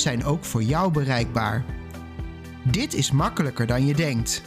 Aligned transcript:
zijn 0.00 0.24
ook 0.24 0.44
voor 0.44 0.62
jou 0.62 0.92
bereikbaar. 0.92 1.64
Dit 2.62 2.94
is 2.94 3.10
makkelijker 3.10 3.66
dan 3.66 3.86
je 3.86 3.94
denkt. 3.94 4.42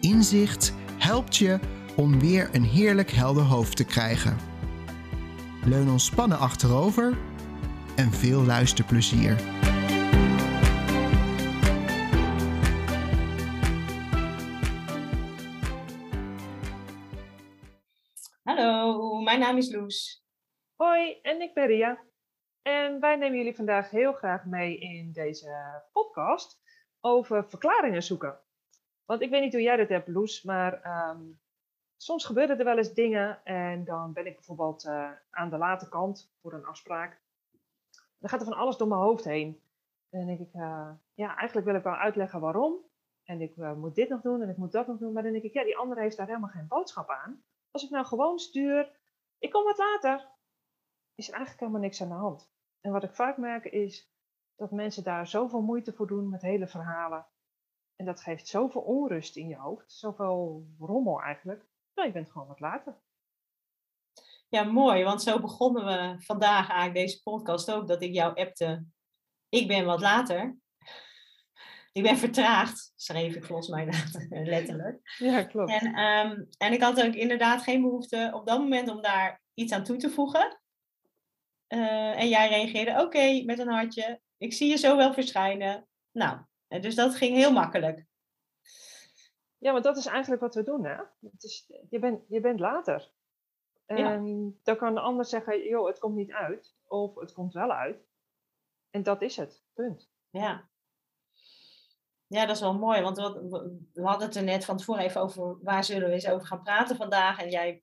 Inzicht 0.00 0.74
helpt 0.98 1.36
je 1.36 1.58
om 1.96 2.20
weer 2.20 2.48
een 2.52 2.64
heerlijk 2.64 3.10
helder 3.10 3.42
hoofd 3.42 3.76
te 3.76 3.84
krijgen. 3.84 4.36
Leun 5.64 5.90
ontspannen 5.90 6.38
achterover 6.38 7.16
en 7.96 8.12
veel 8.12 8.42
luisterplezier. 8.44 9.36
Hallo, 18.42 19.20
mijn 19.20 19.40
naam 19.40 19.56
is 19.56 19.72
Loes. 19.72 20.24
Hoi, 20.76 21.18
en 21.22 21.40
ik 21.40 21.54
ben 21.54 21.66
Ria. 21.66 22.11
En 22.62 23.00
wij 23.00 23.16
nemen 23.16 23.38
jullie 23.38 23.56
vandaag 23.56 23.90
heel 23.90 24.12
graag 24.12 24.44
mee 24.44 24.78
in 24.78 25.12
deze 25.12 25.82
podcast 25.92 26.60
over 27.00 27.48
verklaringen 27.48 28.02
zoeken. 28.02 28.40
Want 29.04 29.20
ik 29.20 29.30
weet 29.30 29.42
niet 29.42 29.52
hoe 29.52 29.62
jij 29.62 29.76
dat 29.76 29.88
hebt, 29.88 30.08
Loes, 30.08 30.42
maar 30.42 30.82
ehm, 30.82 31.20
soms 31.96 32.24
gebeuren 32.24 32.58
er 32.58 32.64
wel 32.64 32.76
eens 32.76 32.94
dingen 32.94 33.44
en 33.44 33.84
dan 33.84 34.12
ben 34.12 34.26
ik 34.26 34.34
bijvoorbeeld 34.34 34.84
uh, 34.84 35.10
aan 35.30 35.50
de 35.50 35.56
late 35.58 35.88
kant 35.88 36.32
voor 36.40 36.52
een 36.52 36.64
afspraak. 36.64 37.20
Dan 38.18 38.30
gaat 38.30 38.40
er 38.40 38.46
van 38.46 38.56
alles 38.56 38.76
door 38.76 38.88
mijn 38.88 39.00
hoofd 39.00 39.24
heen. 39.24 39.62
En 40.10 40.18
dan 40.18 40.26
denk 40.26 40.40
ik, 40.40 40.54
uh, 40.54 40.90
ja, 41.14 41.36
eigenlijk 41.36 41.66
wil 41.66 41.76
ik 41.76 41.82
wel 41.82 41.94
uitleggen 41.94 42.40
waarom. 42.40 42.74
En 43.24 43.40
ik 43.40 43.56
uh, 43.56 43.72
moet 43.72 43.94
dit 43.94 44.08
nog 44.08 44.20
doen 44.20 44.42
en 44.42 44.48
ik 44.48 44.56
moet 44.56 44.72
dat 44.72 44.86
nog 44.86 44.98
doen. 44.98 45.12
Maar 45.12 45.22
dan 45.22 45.32
denk 45.32 45.44
ik, 45.44 45.52
ja, 45.52 45.64
die 45.64 45.76
andere 45.76 46.00
heeft 46.00 46.16
daar 46.16 46.26
helemaal 46.26 46.48
geen 46.48 46.68
boodschap 46.68 47.10
aan. 47.10 47.44
Als 47.70 47.84
ik 47.84 47.90
nou 47.90 48.06
gewoon 48.06 48.38
stuur, 48.38 48.90
ik 49.38 49.50
kom 49.50 49.64
wat 49.64 49.78
later, 49.78 50.28
is 51.14 51.28
er 51.28 51.34
eigenlijk 51.34 51.60
helemaal 51.60 51.80
niks 51.80 52.02
aan 52.02 52.08
de 52.08 52.14
hand. 52.14 52.51
En 52.82 52.92
wat 52.92 53.02
ik 53.02 53.14
vaak 53.14 53.36
merk 53.36 53.64
is 53.64 54.10
dat 54.56 54.70
mensen 54.70 55.02
daar 55.02 55.26
zoveel 55.26 55.62
moeite 55.62 55.92
voor 55.92 56.06
doen 56.06 56.28
met 56.28 56.42
hele 56.42 56.68
verhalen. 56.68 57.26
En 57.96 58.04
dat 58.06 58.20
geeft 58.20 58.48
zoveel 58.48 58.80
onrust 58.80 59.36
in 59.36 59.48
je 59.48 59.56
hoofd, 59.56 59.92
zoveel 59.92 60.66
rommel 60.78 61.22
eigenlijk. 61.22 61.66
Nou, 61.94 62.08
je 62.08 62.14
bent 62.14 62.30
gewoon 62.30 62.48
wat 62.48 62.60
later. 62.60 63.00
Ja, 64.48 64.62
mooi, 64.62 65.04
want 65.04 65.22
zo 65.22 65.40
begonnen 65.40 65.84
we 65.84 66.22
vandaag 66.22 66.68
eigenlijk 66.68 66.94
deze 67.06 67.22
podcast 67.22 67.70
ook, 67.70 67.88
dat 67.88 68.02
ik 68.02 68.12
jou 68.12 68.34
appte. 68.34 68.86
Ik 69.48 69.68
ben 69.68 69.84
wat 69.84 70.00
later. 70.00 70.56
Ik 71.92 72.02
ben 72.02 72.16
vertraagd, 72.16 72.92
schreef 72.96 73.34
ik 73.34 73.44
volgens 73.44 73.68
mij 73.68 73.84
letterlijk. 74.28 75.16
Ja, 75.18 75.42
klopt. 75.42 75.70
En, 75.70 75.98
um, 75.98 76.48
en 76.58 76.72
ik 76.72 76.82
had 76.82 77.04
ook 77.04 77.14
inderdaad 77.14 77.62
geen 77.62 77.82
behoefte 77.82 78.30
op 78.34 78.46
dat 78.46 78.58
moment 78.58 78.88
om 78.88 79.02
daar 79.02 79.42
iets 79.54 79.72
aan 79.72 79.84
toe 79.84 79.96
te 79.96 80.10
voegen. 80.10 80.61
Uh, 81.72 82.20
en 82.20 82.28
jij 82.28 82.48
reageerde, 82.48 83.02
oké, 83.02 83.42
met 83.44 83.58
een 83.58 83.68
hartje. 83.68 84.20
Ik 84.36 84.52
zie 84.52 84.68
je 84.68 84.76
zo 84.76 84.96
wel 84.96 85.12
verschijnen. 85.12 85.88
Nou, 86.10 86.38
dus 86.68 86.94
dat 86.94 87.14
ging 87.14 87.36
heel 87.36 87.52
makkelijk. 87.52 88.06
Ja, 89.58 89.72
want 89.72 89.84
dat 89.84 89.96
is 89.96 90.06
eigenlijk 90.06 90.42
wat 90.42 90.54
we 90.54 90.62
doen, 90.62 90.84
hè? 90.84 90.96
Het 91.20 91.42
is, 91.44 91.72
je, 91.90 91.98
bent, 91.98 92.24
je 92.28 92.40
bent 92.40 92.60
later. 92.60 93.10
En 93.86 94.26
ja. 94.26 94.52
dan 94.62 94.76
kan 94.76 94.94
de 94.94 95.00
ander 95.00 95.24
zeggen, 95.24 95.68
joh, 95.68 95.86
het 95.86 95.98
komt 95.98 96.16
niet 96.16 96.32
uit. 96.32 96.74
Of 96.86 97.14
het 97.14 97.32
komt 97.32 97.52
wel 97.52 97.72
uit. 97.72 98.06
En 98.90 99.02
dat 99.02 99.22
is 99.22 99.36
het, 99.36 99.62
punt. 99.74 100.10
Ja. 100.30 100.68
Ja, 102.26 102.46
dat 102.46 102.56
is 102.56 102.62
wel 102.62 102.78
mooi, 102.78 103.02
want 103.02 103.16
we 103.92 104.02
hadden 104.02 104.26
het 104.26 104.36
er 104.36 104.42
net 104.42 104.64
van 104.64 104.76
tevoren 104.76 105.02
even 105.02 105.20
over 105.20 105.62
waar 105.62 105.84
zullen 105.84 106.08
we 106.08 106.14
eens 106.14 106.28
over 106.28 106.46
gaan 106.46 106.62
praten 106.62 106.96
vandaag. 106.96 107.42
En 107.42 107.50
jij 107.50 107.82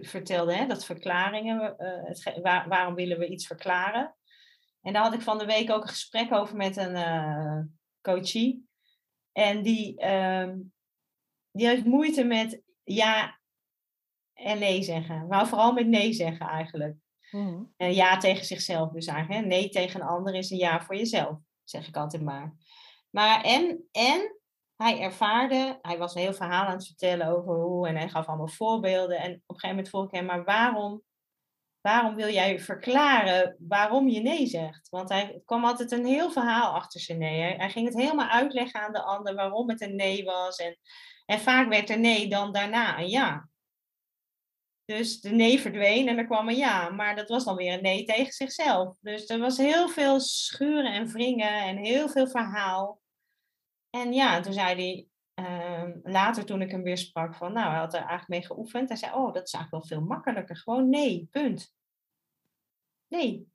vertelde 0.00 0.54
hè, 0.54 0.66
dat 0.66 0.84
verklaringen, 0.84 1.74
uh, 1.78 2.04
het, 2.04 2.40
waar, 2.42 2.68
waarom 2.68 2.94
willen 2.94 3.18
we 3.18 3.28
iets 3.28 3.46
verklaren. 3.46 4.16
En 4.82 4.92
daar 4.92 5.02
had 5.02 5.14
ik 5.14 5.20
van 5.20 5.38
de 5.38 5.46
week 5.46 5.70
ook 5.70 5.82
een 5.82 5.88
gesprek 5.88 6.32
over 6.32 6.56
met 6.56 6.76
een 6.76 6.94
uh, 6.94 7.60
coachie. 8.00 8.68
En 9.32 9.62
die, 9.62 10.04
uh, 10.04 10.52
die 11.50 11.66
heeft 11.66 11.84
moeite 11.84 12.24
met 12.24 12.62
ja 12.84 13.40
en 14.34 14.58
nee 14.58 14.82
zeggen. 14.82 15.26
Maar 15.26 15.48
vooral 15.48 15.72
met 15.72 15.86
nee 15.86 16.12
zeggen 16.12 16.46
eigenlijk. 16.46 16.96
Mm. 17.30 17.72
En 17.76 17.94
ja 17.94 18.16
tegen 18.16 18.44
zichzelf 18.44 18.92
dus 18.92 19.06
eigenlijk. 19.06 19.40
Hè. 19.40 19.46
Nee 19.46 19.68
tegen 19.68 20.00
een 20.00 20.06
ander 20.06 20.34
is 20.34 20.50
een 20.50 20.56
ja 20.58 20.80
voor 20.80 20.96
jezelf, 20.96 21.38
zeg 21.64 21.88
ik 21.88 21.96
altijd 21.96 22.22
maar. 22.22 22.54
Maar 23.10 23.42
en, 23.42 23.88
en 23.92 24.40
hij 24.76 25.00
ervaarde, 25.00 25.78
hij 25.82 25.98
was 25.98 26.14
een 26.14 26.22
heel 26.22 26.34
verhaal 26.34 26.66
aan 26.66 26.76
het 26.76 26.86
vertellen 26.86 27.26
over 27.26 27.54
hoe, 27.54 27.88
en 27.88 27.96
hij 27.96 28.08
gaf 28.08 28.26
allemaal 28.26 28.48
voorbeelden. 28.48 29.18
En 29.18 29.30
op 29.30 29.30
een 29.30 29.42
gegeven 29.46 29.68
moment 29.68 29.88
vroeg 29.88 30.04
ik 30.04 30.10
hem, 30.10 30.24
maar 30.24 30.44
waarom, 30.44 31.02
waarom 31.80 32.14
wil 32.14 32.28
jij 32.28 32.60
verklaren 32.60 33.56
waarom 33.58 34.08
je 34.08 34.20
nee 34.20 34.46
zegt? 34.46 34.88
Want 34.88 35.08
hij 35.08 35.42
kwam 35.44 35.64
altijd 35.64 35.92
een 35.92 36.06
heel 36.06 36.30
verhaal 36.30 36.74
achter 36.74 37.00
zijn 37.00 37.18
nee. 37.18 37.40
Hij 37.40 37.70
ging 37.70 37.86
het 37.86 37.96
helemaal 37.96 38.28
uitleggen 38.28 38.80
aan 38.80 38.92
de 38.92 39.02
ander 39.02 39.34
waarom 39.34 39.68
het 39.68 39.80
een 39.80 39.96
nee 39.96 40.24
was. 40.24 40.56
En, 40.56 40.78
en 41.26 41.40
vaak 41.40 41.68
werd 41.68 41.90
er 41.90 41.98
nee 41.98 42.28
dan 42.28 42.52
daarna 42.52 42.98
een 42.98 43.08
ja. 43.08 43.48
Dus 44.84 45.20
de 45.20 45.30
nee 45.30 45.60
verdween 45.60 46.08
en 46.08 46.18
er 46.18 46.26
kwam 46.26 46.48
een 46.48 46.56
ja. 46.56 46.90
Maar 46.90 47.16
dat 47.16 47.28
was 47.28 47.44
dan 47.44 47.56
weer 47.56 47.72
een 47.72 47.82
nee 47.82 48.04
tegen 48.04 48.32
zichzelf. 48.32 48.96
Dus 49.00 49.28
er 49.28 49.38
was 49.38 49.56
heel 49.56 49.88
veel 49.88 50.20
schuren 50.20 50.92
en 50.92 51.06
wringen 51.06 51.62
en 51.62 51.76
heel 51.76 52.08
veel 52.08 52.28
verhaal. 52.28 53.02
En 53.94 54.12
ja, 54.12 54.40
toen 54.40 54.52
zei 54.52 54.74
hij 54.74 55.08
uh, 55.44 55.96
later 56.02 56.44
toen 56.44 56.62
ik 56.62 56.70
hem 56.70 56.82
weer 56.82 56.98
sprak 56.98 57.34
van, 57.34 57.52
nou, 57.52 57.70
hij 57.70 57.78
had 57.78 57.94
er 57.94 57.98
eigenlijk 57.98 58.28
mee 58.28 58.44
geoefend. 58.44 58.88
Hij 58.88 58.96
zei, 58.96 59.12
oh, 59.12 59.32
dat 59.32 59.46
is 59.46 59.52
eigenlijk 59.52 59.70
wel 59.70 59.98
veel 59.98 60.06
makkelijker. 60.06 60.56
Gewoon 60.56 60.88
nee, 60.88 61.28
punt. 61.30 61.74
Nee. 63.08 63.52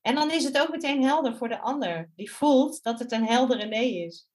En 0.00 0.14
dan 0.14 0.30
is 0.30 0.44
het 0.44 0.60
ook 0.60 0.70
meteen 0.70 1.02
helder 1.02 1.36
voor 1.36 1.48
de 1.48 1.60
ander. 1.60 2.10
Die 2.14 2.32
voelt 2.32 2.82
dat 2.82 2.98
het 2.98 3.12
een 3.12 3.26
heldere 3.26 3.64
nee 3.64 4.04
is. 4.04 4.28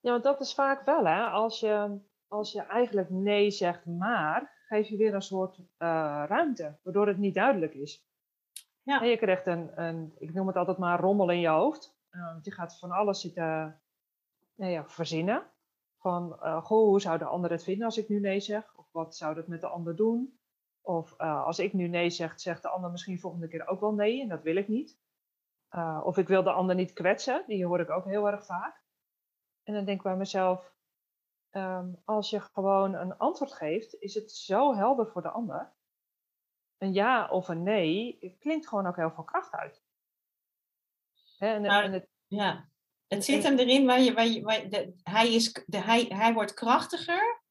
Ja, 0.00 0.10
want 0.10 0.24
dat 0.24 0.40
is 0.40 0.54
vaak 0.54 0.84
wel, 0.84 1.06
hè. 1.06 1.24
Als 1.24 1.60
je, 1.60 1.98
als 2.28 2.52
je 2.52 2.62
eigenlijk 2.62 3.10
nee 3.10 3.50
zegt, 3.50 3.86
maar, 3.86 4.64
geef 4.66 4.88
je 4.88 4.96
weer 4.96 5.14
een 5.14 5.22
soort 5.22 5.58
uh, 5.58 5.64
ruimte, 6.28 6.78
waardoor 6.82 7.06
het 7.06 7.18
niet 7.18 7.34
duidelijk 7.34 7.74
is. 7.74 8.06
Ja. 8.82 9.00
En 9.00 9.08
je 9.08 9.16
krijgt 9.16 9.46
een, 9.46 9.82
een, 9.82 10.12
ik 10.18 10.34
noem 10.34 10.46
het 10.46 10.56
altijd 10.56 10.78
maar, 10.78 11.00
rommel 11.00 11.30
in 11.30 11.40
je 11.40 11.48
hoofd. 11.48 12.00
Uh, 12.12 12.36
je 12.42 12.50
gaat 12.50 12.78
van 12.78 12.90
alles 12.90 13.20
zitten 13.20 13.80
nou 14.54 14.72
ja, 14.72 14.88
verzinnen. 14.88 15.50
Van, 15.98 16.38
uh, 16.42 16.64
goh, 16.64 16.86
hoe 16.86 17.00
zou 17.00 17.18
de 17.18 17.24
ander 17.24 17.50
het 17.50 17.64
vinden 17.64 17.84
als 17.84 17.98
ik 17.98 18.08
nu 18.08 18.20
nee 18.20 18.40
zeg? 18.40 18.74
Of 18.76 18.92
wat 18.92 19.16
zou 19.16 19.34
dat 19.34 19.46
met 19.46 19.60
de 19.60 19.66
ander 19.66 19.96
doen? 19.96 20.38
Of 20.80 21.14
uh, 21.20 21.44
als 21.44 21.58
ik 21.58 21.72
nu 21.72 21.88
nee 21.88 22.10
zeg, 22.10 22.40
zegt 22.40 22.62
de 22.62 22.68
ander 22.68 22.90
misschien 22.90 23.20
volgende 23.20 23.48
keer 23.48 23.66
ook 23.66 23.80
wel 23.80 23.94
nee 23.94 24.22
en 24.22 24.28
dat 24.28 24.42
wil 24.42 24.56
ik 24.56 24.68
niet. 24.68 25.00
of 26.02 26.18
ik 26.18 26.28
wil 26.28 26.42
de 26.42 26.52
ander 26.52 26.74
niet 26.74 26.92
kwetsen, 26.92 27.44
die 27.46 27.66
hoor 27.66 27.80
ik 27.80 27.90
ook 27.90 28.04
heel 28.04 28.26
erg 28.26 28.44
vaak. 28.44 28.82
En 29.62 29.74
dan 29.74 29.84
denk 29.84 29.96
ik 29.96 30.02
bij 30.02 30.16
mezelf, 30.16 30.74
um, 31.50 32.02
als 32.04 32.30
je 32.30 32.40
gewoon 32.40 32.94
een 32.94 33.18
antwoord 33.18 33.52
geeft, 33.52 33.94
is 33.94 34.14
het 34.14 34.32
zo 34.32 34.74
helder 34.74 35.06
voor 35.06 35.22
de 35.22 35.30
ander. 35.30 35.72
Een 36.78 36.92
ja 36.92 37.28
of 37.28 37.48
een 37.48 37.62
nee 37.62 38.36
klinkt 38.40 38.68
gewoon 38.68 38.86
ook 38.86 38.96
heel 38.96 39.10
veel 39.10 39.24
kracht 39.24 39.52
uit. 39.52 39.81
Hè, 41.42 41.54
en, 41.54 41.62
maar, 41.62 41.84
en 41.84 41.92
het, 41.92 42.08
ja, 42.26 42.68
het 43.06 43.24
zit 43.24 43.42
hem 43.42 43.58
erin 43.58 43.86
waar 43.86 44.00
je, 44.00 44.12
waar 44.12 44.26
je, 44.26 44.42
waar 44.42 44.68
de, 44.68 44.94
hij, 45.02 45.32
is, 45.34 45.64
de, 45.66 45.78
hij, 45.78 46.04
hij 46.08 46.32
wordt 46.32 46.54
krachtiger 46.54 47.42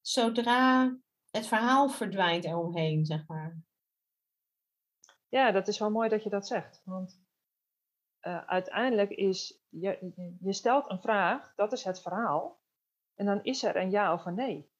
zodra 0.00 0.96
het 1.30 1.46
verhaal 1.46 1.88
verdwijnt 1.88 2.44
eromheen, 2.44 3.04
zeg 3.04 3.26
maar. 3.26 3.56
Ja, 5.28 5.50
dat 5.50 5.68
is 5.68 5.78
wel 5.78 5.90
mooi 5.90 6.08
dat 6.08 6.22
je 6.22 6.30
dat 6.30 6.46
zegt. 6.46 6.80
Want 6.84 7.20
uh, 8.20 8.44
uiteindelijk 8.46 9.10
is, 9.10 9.60
je, 9.68 10.12
je 10.40 10.52
stelt 10.52 10.90
een 10.90 11.00
vraag, 11.00 11.54
dat 11.54 11.72
is 11.72 11.84
het 11.84 12.02
verhaal. 12.02 12.60
En 13.14 13.26
dan 13.26 13.42
is 13.42 13.62
er 13.62 13.76
een 13.76 13.90
ja 13.90 14.12
of 14.12 14.24
een 14.24 14.34
nee. 14.34 14.70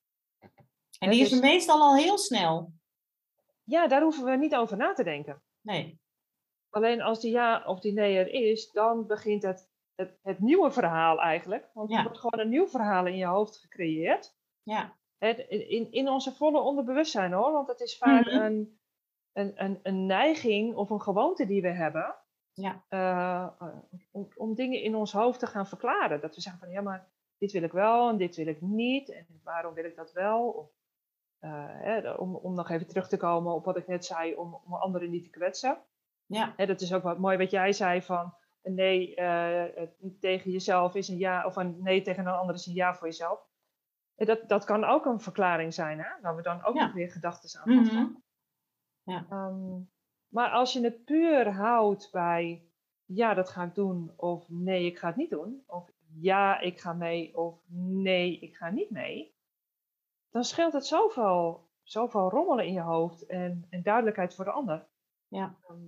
En 0.98 1.10
die 1.10 1.20
is 1.20 1.32
er 1.32 1.40
meestal 1.40 1.80
al 1.80 1.96
heel 1.96 2.18
snel. 2.18 2.72
Ja, 3.64 3.86
daar 3.86 4.02
hoeven 4.02 4.24
we 4.24 4.36
niet 4.36 4.54
over 4.54 4.76
na 4.76 4.92
te 4.92 5.04
denken. 5.04 5.42
Nee. 5.60 6.00
Alleen 6.76 7.02
als 7.02 7.20
die 7.20 7.32
ja 7.32 7.62
of 7.66 7.80
die 7.80 7.92
nee 7.92 8.18
er 8.18 8.28
is, 8.28 8.70
dan 8.70 9.06
begint 9.06 9.42
het, 9.42 9.70
het, 9.94 10.18
het 10.22 10.40
nieuwe 10.40 10.70
verhaal 10.70 11.20
eigenlijk. 11.20 11.70
Want 11.72 11.92
er 11.92 12.02
wordt 12.02 12.18
gewoon 12.18 12.40
een 12.40 12.48
nieuw 12.48 12.66
verhaal 12.68 13.06
in 13.06 13.16
je 13.16 13.26
hoofd 13.26 13.56
gecreëerd. 13.56 14.36
Ja. 14.62 14.96
Het, 15.18 15.38
in, 15.48 15.92
in 15.92 16.08
onze 16.08 16.32
volle 16.32 16.60
onderbewustzijn 16.60 17.32
hoor. 17.32 17.52
Want 17.52 17.68
het 17.68 17.80
is 17.80 17.98
vaak 17.98 18.24
mm 18.24 18.32
-hmm. 18.32 18.42
een, 18.42 18.78
een, 19.32 19.64
een, 19.64 19.80
een 19.82 20.06
neiging 20.06 20.74
of 20.74 20.90
een 20.90 21.00
gewoonte 21.00 21.46
die 21.46 21.62
we 21.62 21.68
hebben. 21.68 22.14
Ja. 22.52 22.84
Eh, 22.88 23.68
om, 24.10 24.28
om 24.34 24.54
dingen 24.54 24.82
in 24.82 24.94
ons 24.94 25.12
hoofd 25.12 25.38
te 25.38 25.46
gaan 25.46 25.66
verklaren. 25.66 26.20
Dat 26.20 26.34
we 26.34 26.40
zeggen 26.40 26.60
van 26.60 26.70
ja, 26.70 26.80
maar 26.80 27.08
dit 27.38 27.52
wil 27.52 27.62
ik 27.62 27.72
wel 27.72 28.08
en 28.08 28.16
dit 28.16 28.36
wil 28.36 28.46
ik 28.46 28.60
niet. 28.60 29.10
En 29.10 29.26
waarom 29.44 29.74
wil 29.74 29.84
ik 29.84 29.96
dat 29.96 30.12
wel? 30.12 30.48
Of, 30.48 30.70
eh, 31.38 31.64
hè, 31.66 32.12
om, 32.12 32.34
om 32.34 32.54
nog 32.54 32.70
even 32.70 32.86
terug 32.86 33.08
te 33.08 33.16
komen 33.16 33.54
op 33.54 33.64
wat 33.64 33.76
ik 33.76 33.86
net 33.86 34.04
zei, 34.04 34.34
om, 34.34 34.60
om 34.64 34.74
anderen 34.74 35.10
niet 35.10 35.24
te 35.24 35.30
kwetsen. 35.30 35.78
Ja. 36.26 36.54
Dat 36.56 36.80
is 36.80 36.94
ook 36.94 37.02
wat 37.02 37.18
mooi 37.18 37.36
wat 37.36 37.50
jij 37.50 37.72
zei 37.72 38.02
van 38.02 38.34
een 38.62 38.74
nee 38.74 39.14
eh, 39.14 39.82
tegen 40.20 40.50
jezelf 40.50 40.94
is 40.94 41.08
een 41.08 41.18
ja, 41.18 41.46
of 41.46 41.56
een 41.56 41.76
nee 41.82 42.02
tegen 42.02 42.26
een 42.26 42.32
ander 42.32 42.54
is 42.54 42.66
een 42.66 42.74
ja 42.74 42.94
voor 42.94 43.06
jezelf. 43.06 43.46
Dat, 44.14 44.48
dat 44.48 44.64
kan 44.64 44.84
ook 44.84 45.04
een 45.04 45.20
verklaring 45.20 45.74
zijn, 45.74 45.98
hè? 45.98 46.20
waar 46.20 46.36
we 46.36 46.42
dan 46.42 46.64
ook 46.64 46.74
Ja. 46.74 46.84
nog 46.84 46.94
weer 46.94 47.10
gedachten 47.10 47.60
aan 47.60 47.74
vastleggen. 47.76 48.02
Mhm. 49.04 49.12
Ja. 49.12 49.26
Ehm, 49.30 49.80
maar 50.28 50.50
als 50.50 50.72
je 50.72 50.80
het 50.82 51.04
puur 51.04 51.50
houdt 51.52 52.08
bij 52.12 52.68
ja, 53.04 53.34
dat 53.34 53.48
ga 53.48 53.62
ik 53.64 53.74
doen, 53.74 54.12
of 54.16 54.48
nee, 54.48 54.86
ik 54.86 54.98
ga 54.98 55.06
het 55.06 55.16
niet 55.16 55.30
doen, 55.30 55.62
of 55.66 55.90
ja, 56.20 56.60
ik 56.60 56.80
ga 56.80 56.92
mee, 56.92 57.36
of 57.36 57.60
nee, 57.68 58.38
ik 58.38 58.56
ga 58.56 58.70
niet 58.70 58.90
mee, 58.90 59.34
dan 60.30 60.44
scheelt 60.44 60.72
het 60.72 60.86
zoveel, 60.86 61.68
zoveel 61.82 62.30
rommelen 62.30 62.66
in 62.66 62.72
je 62.72 62.80
hoofd 62.80 63.26
en, 63.26 63.66
en 63.70 63.82
duidelijkheid 63.82 64.34
voor 64.34 64.44
de 64.44 64.50
ander. 64.50 64.86
Ja. 65.28 65.56
Ehm, 65.68 65.80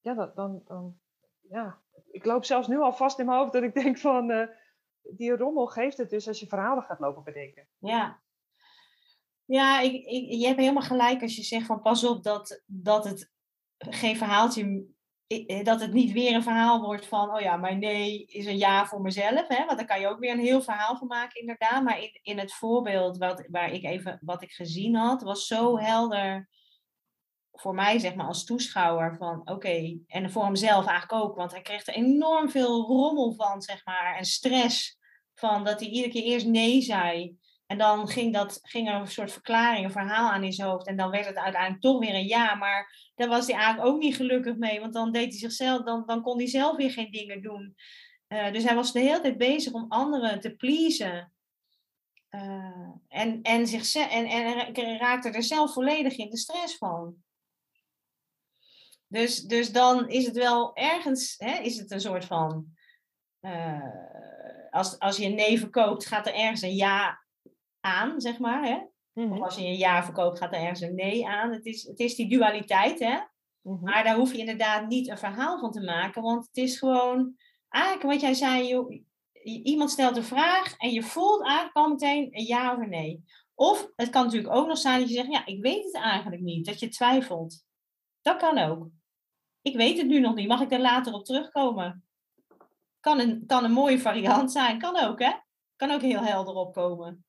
ja, 0.00 0.32
dan, 0.34 0.62
dan, 0.64 0.98
ja, 1.48 1.78
ik 2.10 2.24
loop 2.24 2.44
zelfs 2.44 2.68
nu 2.68 2.78
al 2.78 2.92
vast 2.92 3.18
in 3.18 3.26
mijn 3.26 3.38
hoofd 3.38 3.52
dat 3.52 3.62
ik 3.62 3.74
denk 3.74 3.98
van, 3.98 4.30
eh, 4.30 4.48
die 5.02 5.36
rommel 5.36 5.66
geeft 5.66 5.96
het 5.96 6.10
dus 6.10 6.28
als 6.28 6.40
je 6.40 6.46
verhalen 6.46 6.82
gaat 6.82 7.00
lopen 7.00 7.24
bedenken. 7.24 7.68
Ja. 7.78 8.20
Ja, 9.44 9.80
ik, 9.80 10.08
je 10.30 10.46
hebt 10.46 10.58
helemaal 10.58 10.82
gelijk 10.82 11.22
als 11.22 11.36
je 11.36 11.42
zegt 11.42 11.66
van 11.66 11.82
pas 11.82 12.04
op 12.04 12.22
dat, 12.22 12.62
dat 12.66 13.04
het 13.04 13.30
geen 13.78 14.16
verhaaltje, 14.16 14.86
dat 15.62 15.80
het 15.80 15.92
niet 15.92 16.12
weer 16.12 16.34
een 16.34 16.42
verhaal 16.42 16.80
wordt 16.80 17.06
van, 17.06 17.34
oh 17.34 17.40
ja, 17.40 17.56
maar 17.56 17.76
nee 17.76 18.24
is 18.24 18.46
een 18.46 18.58
ja 18.58 18.86
voor 18.86 19.00
mezelf. 19.00 19.48
Hè? 19.48 19.64
Want 19.64 19.78
daar 19.78 19.86
kan 19.86 20.00
je 20.00 20.08
ook 20.08 20.18
weer 20.18 20.32
een 20.32 20.38
heel 20.38 20.62
verhaal 20.62 20.96
van 20.96 21.06
maken, 21.06 21.40
inderdaad. 21.40 21.82
Maar 21.82 22.02
in, 22.02 22.18
in 22.22 22.38
het 22.38 22.54
voorbeeld 22.54 23.18
wat, 23.18 23.46
waar 23.50 23.72
ik 23.72 23.84
even, 23.84 24.18
wat 24.22 24.42
ik 24.42 24.50
gezien 24.50 24.94
had, 24.94 25.22
was 25.22 25.46
zo 25.46 25.78
helder 25.78 26.48
voor 27.60 27.74
mij, 27.74 27.98
zeg 27.98 28.14
maar, 28.14 28.26
als 28.26 28.44
toeschouwer 28.44 29.16
van, 29.16 29.40
oké, 29.44 29.98
en 30.06 30.30
voor 30.30 30.44
hemzelf 30.44 30.86
eigenlijk 30.86 31.24
ook, 31.24 31.36
want 31.36 31.52
hij 31.52 31.62
kreeg 31.62 31.86
er 31.86 31.94
enorm 31.94 32.50
veel 32.50 32.86
rommel 32.86 33.34
van, 33.34 33.62
zeg 33.62 33.84
maar, 33.84 34.16
en 34.16 34.24
stress 34.24 34.98
van 35.34 35.64
dat 35.64 35.80
hij 35.80 35.88
iedere 35.88 36.12
keer 36.12 36.22
eerst 36.22 36.46
nee 36.46 36.80
zei. 36.80 37.36
En 37.66 37.78
dan 37.78 38.08
ging, 38.08 38.32
dat, 38.32 38.58
ging 38.62 38.88
er 38.88 38.94
een 38.94 39.06
soort 39.06 39.32
verklaring, 39.32 39.84
een 39.84 39.90
verhaal 39.90 40.30
aan 40.30 40.44
in 40.44 40.52
zijn 40.52 40.68
hoofd. 40.68 40.86
En 40.86 40.96
dan 40.96 41.10
werd 41.10 41.26
het 41.26 41.36
uiteindelijk 41.36 41.82
toch 41.82 41.98
weer 41.98 42.14
een 42.14 42.26
ja. 42.26 42.54
Maar 42.54 43.10
daar 43.14 43.28
was 43.28 43.46
hij 43.46 43.56
eigenlijk 43.56 43.88
ook 43.88 44.00
niet 44.00 44.16
gelukkig 44.16 44.56
mee. 44.56 44.80
Want 44.80 44.92
dan 44.92 45.12
deed 45.12 45.30
hij 45.30 45.38
zichzelf, 45.38 45.82
dan, 45.82 46.02
dan 46.06 46.22
kon 46.22 46.38
hij 46.38 46.46
zelf 46.46 46.76
weer 46.76 46.90
geen 46.90 47.10
dingen 47.10 47.42
doen. 47.42 47.76
Eh, 48.26 48.52
dus 48.52 48.64
hij 48.64 48.74
was 48.74 48.92
de 48.92 49.00
hele 49.00 49.20
tijd 49.20 49.36
bezig 49.36 49.72
om 49.72 49.86
anderen 49.88 50.40
te 50.40 50.54
pleasen. 50.54 51.32
Eh, 52.28 52.90
en, 53.08 53.42
en, 53.42 53.64
en, 54.10 54.26
en 54.26 54.54
ra- 54.54 54.96
raakte 54.96 55.30
er 55.30 55.42
zelf 55.42 55.72
volledig 55.72 56.16
in 56.16 56.30
de 56.30 56.38
stress 56.38 56.76
van. 56.76 57.14
Dus, 59.08 59.42
dus 59.42 59.72
dan 59.72 60.08
is 60.08 60.26
het 60.26 60.36
wel 60.36 60.76
ergens, 60.76 61.34
hè, 61.38 61.60
is 61.60 61.76
het 61.78 61.90
een 61.90 62.00
soort 62.00 62.24
van. 62.24 62.66
eh, 63.40 63.82
als, 64.70 64.98
als 64.98 65.16
je 65.16 65.26
een 65.26 65.34
nee 65.34 65.58
verkoopt, 65.58 66.06
gaat 66.06 66.26
er 66.26 66.34
ergens 66.34 66.62
een 66.62 66.74
ja 66.74 67.24
aan, 67.80 68.20
zeg 68.20 68.38
maar. 68.38 68.64
Hè? 68.64 68.78
Of 69.30 69.40
als 69.40 69.54
je 69.56 69.66
een 69.66 69.76
ja 69.76 70.04
verkoopt, 70.04 70.38
gaat 70.38 70.52
er 70.52 70.60
ergens 70.60 70.80
een 70.80 70.94
nee 70.94 71.26
aan. 71.28 71.52
Het 71.52 71.64
is, 71.66 71.82
het 71.82 71.98
is 71.98 72.14
die 72.14 72.28
dualiteit, 72.28 72.98
hè? 72.98 73.18
Mhm. 73.62 73.84
Maar 73.84 74.04
daar 74.04 74.16
hoef 74.16 74.32
je 74.32 74.38
inderdaad 74.38 74.88
niet 74.88 75.08
een 75.08 75.18
verhaal 75.18 75.58
van 75.58 75.70
te 75.72 75.80
maken, 75.80 76.22
want 76.22 76.46
het 76.46 76.56
is 76.56 76.78
gewoon, 76.78 77.36
eigenlijk 77.68 78.12
wat 78.12 78.20
jij 78.20 78.34
zei, 78.34 78.68
joh, 78.68 79.00
iemand 79.42 79.90
stelt 79.90 80.16
een 80.16 80.24
vraag 80.24 80.76
en 80.76 80.90
je 80.90 81.02
voelt 81.02 81.42
eigenlijk 81.42 81.76
al 81.76 81.88
meteen 81.88 82.28
een 82.30 82.44
ja 82.44 82.74
of 82.74 82.82
een 82.82 82.88
nee. 82.88 83.24
Of 83.54 83.90
het 83.96 84.10
kan 84.10 84.24
natuurlijk 84.24 84.54
ook 84.54 84.66
nog 84.66 84.78
zijn 84.78 85.00
dat 85.00 85.08
je 85.08 85.14
zegt, 85.14 85.32
ja, 85.32 85.46
ik 85.46 85.62
weet 85.62 85.84
het 85.84 85.94
eigenlijk 85.94 86.42
niet, 86.42 86.66
dat 86.66 86.80
je 86.80 86.88
twijfelt. 86.88 87.64
Dat 88.22 88.36
kan 88.36 88.58
ook. 88.58 88.88
Ik 89.68 89.76
weet 89.76 89.98
het 89.98 90.06
nu 90.06 90.20
nog 90.20 90.34
niet, 90.34 90.48
mag 90.48 90.60
ik 90.60 90.72
er 90.72 90.80
later 90.80 91.12
op 91.12 91.24
terugkomen? 91.24 92.04
Kan 93.00 93.20
een, 93.20 93.46
kan 93.46 93.64
een 93.64 93.72
mooie 93.72 94.00
variant 94.00 94.52
zijn, 94.52 94.78
kan 94.78 94.96
ook, 94.96 95.18
hè? 95.18 95.32
Kan 95.76 95.90
ook 95.90 96.00
heel 96.00 96.20
helder 96.20 96.54
opkomen. 96.54 97.24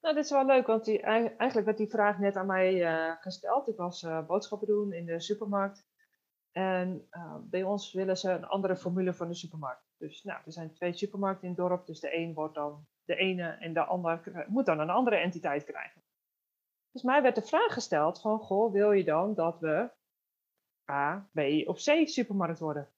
Nou, 0.00 0.14
dit 0.14 0.24
is 0.24 0.30
wel 0.30 0.46
leuk, 0.46 0.66
want 0.66 0.84
die, 0.84 1.00
ei- 1.02 1.34
eigenlijk 1.36 1.66
werd 1.66 1.78
die 1.78 1.88
vraag 1.88 2.18
net 2.18 2.36
aan 2.36 2.46
mij 2.46 2.84
eh, 2.84 3.14
gesteld. 3.20 3.68
Ik 3.68 3.76
was 3.76 4.02
eh, 4.02 4.26
boodschappen 4.26 4.66
doen 4.68 4.92
in 4.92 5.06
de 5.06 5.20
supermarkt. 5.20 5.86
En 6.52 7.06
eh, 7.10 7.34
bij 7.40 7.62
ons 7.62 7.92
willen 7.92 8.16
ze 8.16 8.30
een 8.30 8.46
andere 8.46 8.76
formule 8.76 9.14
van 9.14 9.28
de 9.28 9.34
supermarkt. 9.34 9.84
Dus 9.96 10.22
nou, 10.22 10.40
er 10.44 10.52
zijn 10.52 10.74
twee 10.74 10.92
supermarkten 10.92 11.48
in 11.48 11.54
het 11.54 11.58
dorp, 11.58 11.86
dus 11.86 12.00
de 12.00 12.16
een 12.16 12.34
wordt 12.34 12.54
dan 12.54 12.86
de 13.04 13.16
ene 13.16 13.48
en 13.48 13.72
de 13.72 13.84
ander 13.84 14.44
moet 14.48 14.66
dan 14.66 14.80
een 14.80 14.90
andere 14.90 15.16
entiteit 15.16 15.64
krijgen. 15.64 16.02
Dus 16.92 17.02
mij 17.02 17.22
werd 17.22 17.34
de 17.34 17.42
vraag 17.42 17.72
gesteld 17.72 18.20
van, 18.20 18.38
goh, 18.38 18.72
wil 18.72 18.92
je 18.92 19.04
dan 19.04 19.34
dat 19.34 19.60
we 19.60 19.90
A, 20.90 21.28
B 21.32 21.38
of 21.68 21.76
C 21.76 22.08
supermarkt 22.08 22.58
worden? 22.58 22.88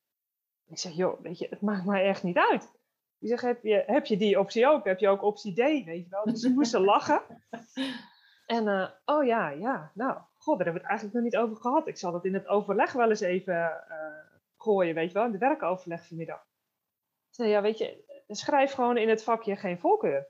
Ik 0.66 0.78
zeg, 0.78 0.92
joh, 0.92 1.20
weet 1.20 1.38
je, 1.38 1.46
het 1.50 1.60
maakt 1.60 1.84
mij 1.84 2.04
echt 2.04 2.22
niet 2.22 2.36
uit. 2.36 2.78
Ik 3.18 3.28
zeg, 3.28 3.40
heb 3.40 3.62
je, 3.62 3.82
heb 3.86 4.06
je 4.06 4.16
die 4.16 4.38
optie 4.38 4.66
ook? 4.66 4.84
Heb 4.84 4.98
je 4.98 5.08
ook 5.08 5.22
optie 5.22 5.52
D, 5.52 5.56
weet 5.56 6.04
je 6.04 6.06
wel? 6.08 6.24
Dus 6.24 6.40
ze 6.40 6.50
moesten 6.50 6.84
lachen. 6.92 7.22
En, 8.46 8.68
eh, 8.68 8.88
oh 9.04 9.24
ja, 9.24 9.48
ja, 9.48 9.90
nou, 9.94 10.18
god, 10.36 10.56
daar 10.56 10.66
hebben 10.66 10.82
we 10.82 10.88
het 10.88 10.88
eigenlijk 10.88 11.14
nog 11.14 11.24
niet 11.24 11.36
over 11.36 11.56
gehad. 11.56 11.86
Ik 11.86 11.96
zal 11.96 12.12
dat 12.12 12.24
in 12.24 12.34
het 12.34 12.46
overleg 12.46 12.92
wel 12.92 13.08
eens 13.08 13.20
even 13.20 13.88
eh, 13.88 14.36
gooien, 14.56 14.94
weet 14.94 15.08
je 15.08 15.14
wel, 15.14 15.24
in 15.24 15.32
de 15.32 15.38
werkoverleg 15.38 16.06
vanmiddag. 16.06 16.40
Ik 17.28 17.34
zei, 17.34 17.48
ja, 17.48 17.62
weet 17.62 17.78
je, 17.78 18.04
schrijf 18.26 18.72
gewoon 18.72 18.96
in 18.96 19.08
het 19.08 19.24
vakje 19.24 19.56
geen 19.56 19.78
voorkeur. 19.78 20.26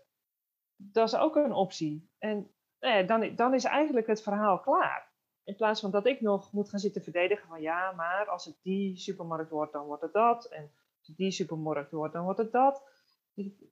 Dat 0.76 1.08
is 1.08 1.16
ook 1.16 1.36
een 1.36 1.52
optie. 1.52 2.10
En 2.18 2.54
eh, 2.78 3.06
dan, 3.06 3.34
dan 3.34 3.54
is 3.54 3.64
eigenlijk 3.64 4.06
het 4.06 4.22
verhaal 4.22 4.60
klaar. 4.60 5.09
In 5.44 5.56
plaats 5.56 5.80
van 5.80 5.90
dat 5.90 6.06
ik 6.06 6.20
nog 6.20 6.52
moet 6.52 6.68
gaan 6.68 6.78
zitten 6.78 7.02
verdedigen 7.02 7.48
van 7.48 7.60
ja, 7.60 7.92
maar 7.92 8.28
als 8.28 8.44
het 8.44 8.58
die 8.62 8.96
supermarkt 8.96 9.50
wordt, 9.50 9.72
dan 9.72 9.86
wordt 9.86 10.02
het 10.02 10.12
dat. 10.12 10.44
En 10.44 10.62
als 10.98 11.06
het 11.06 11.16
die 11.16 11.30
supermarkt 11.30 11.90
wordt, 11.90 12.12
dan 12.12 12.24
wordt 12.24 12.38
het 12.38 12.52
dat. 12.52 12.82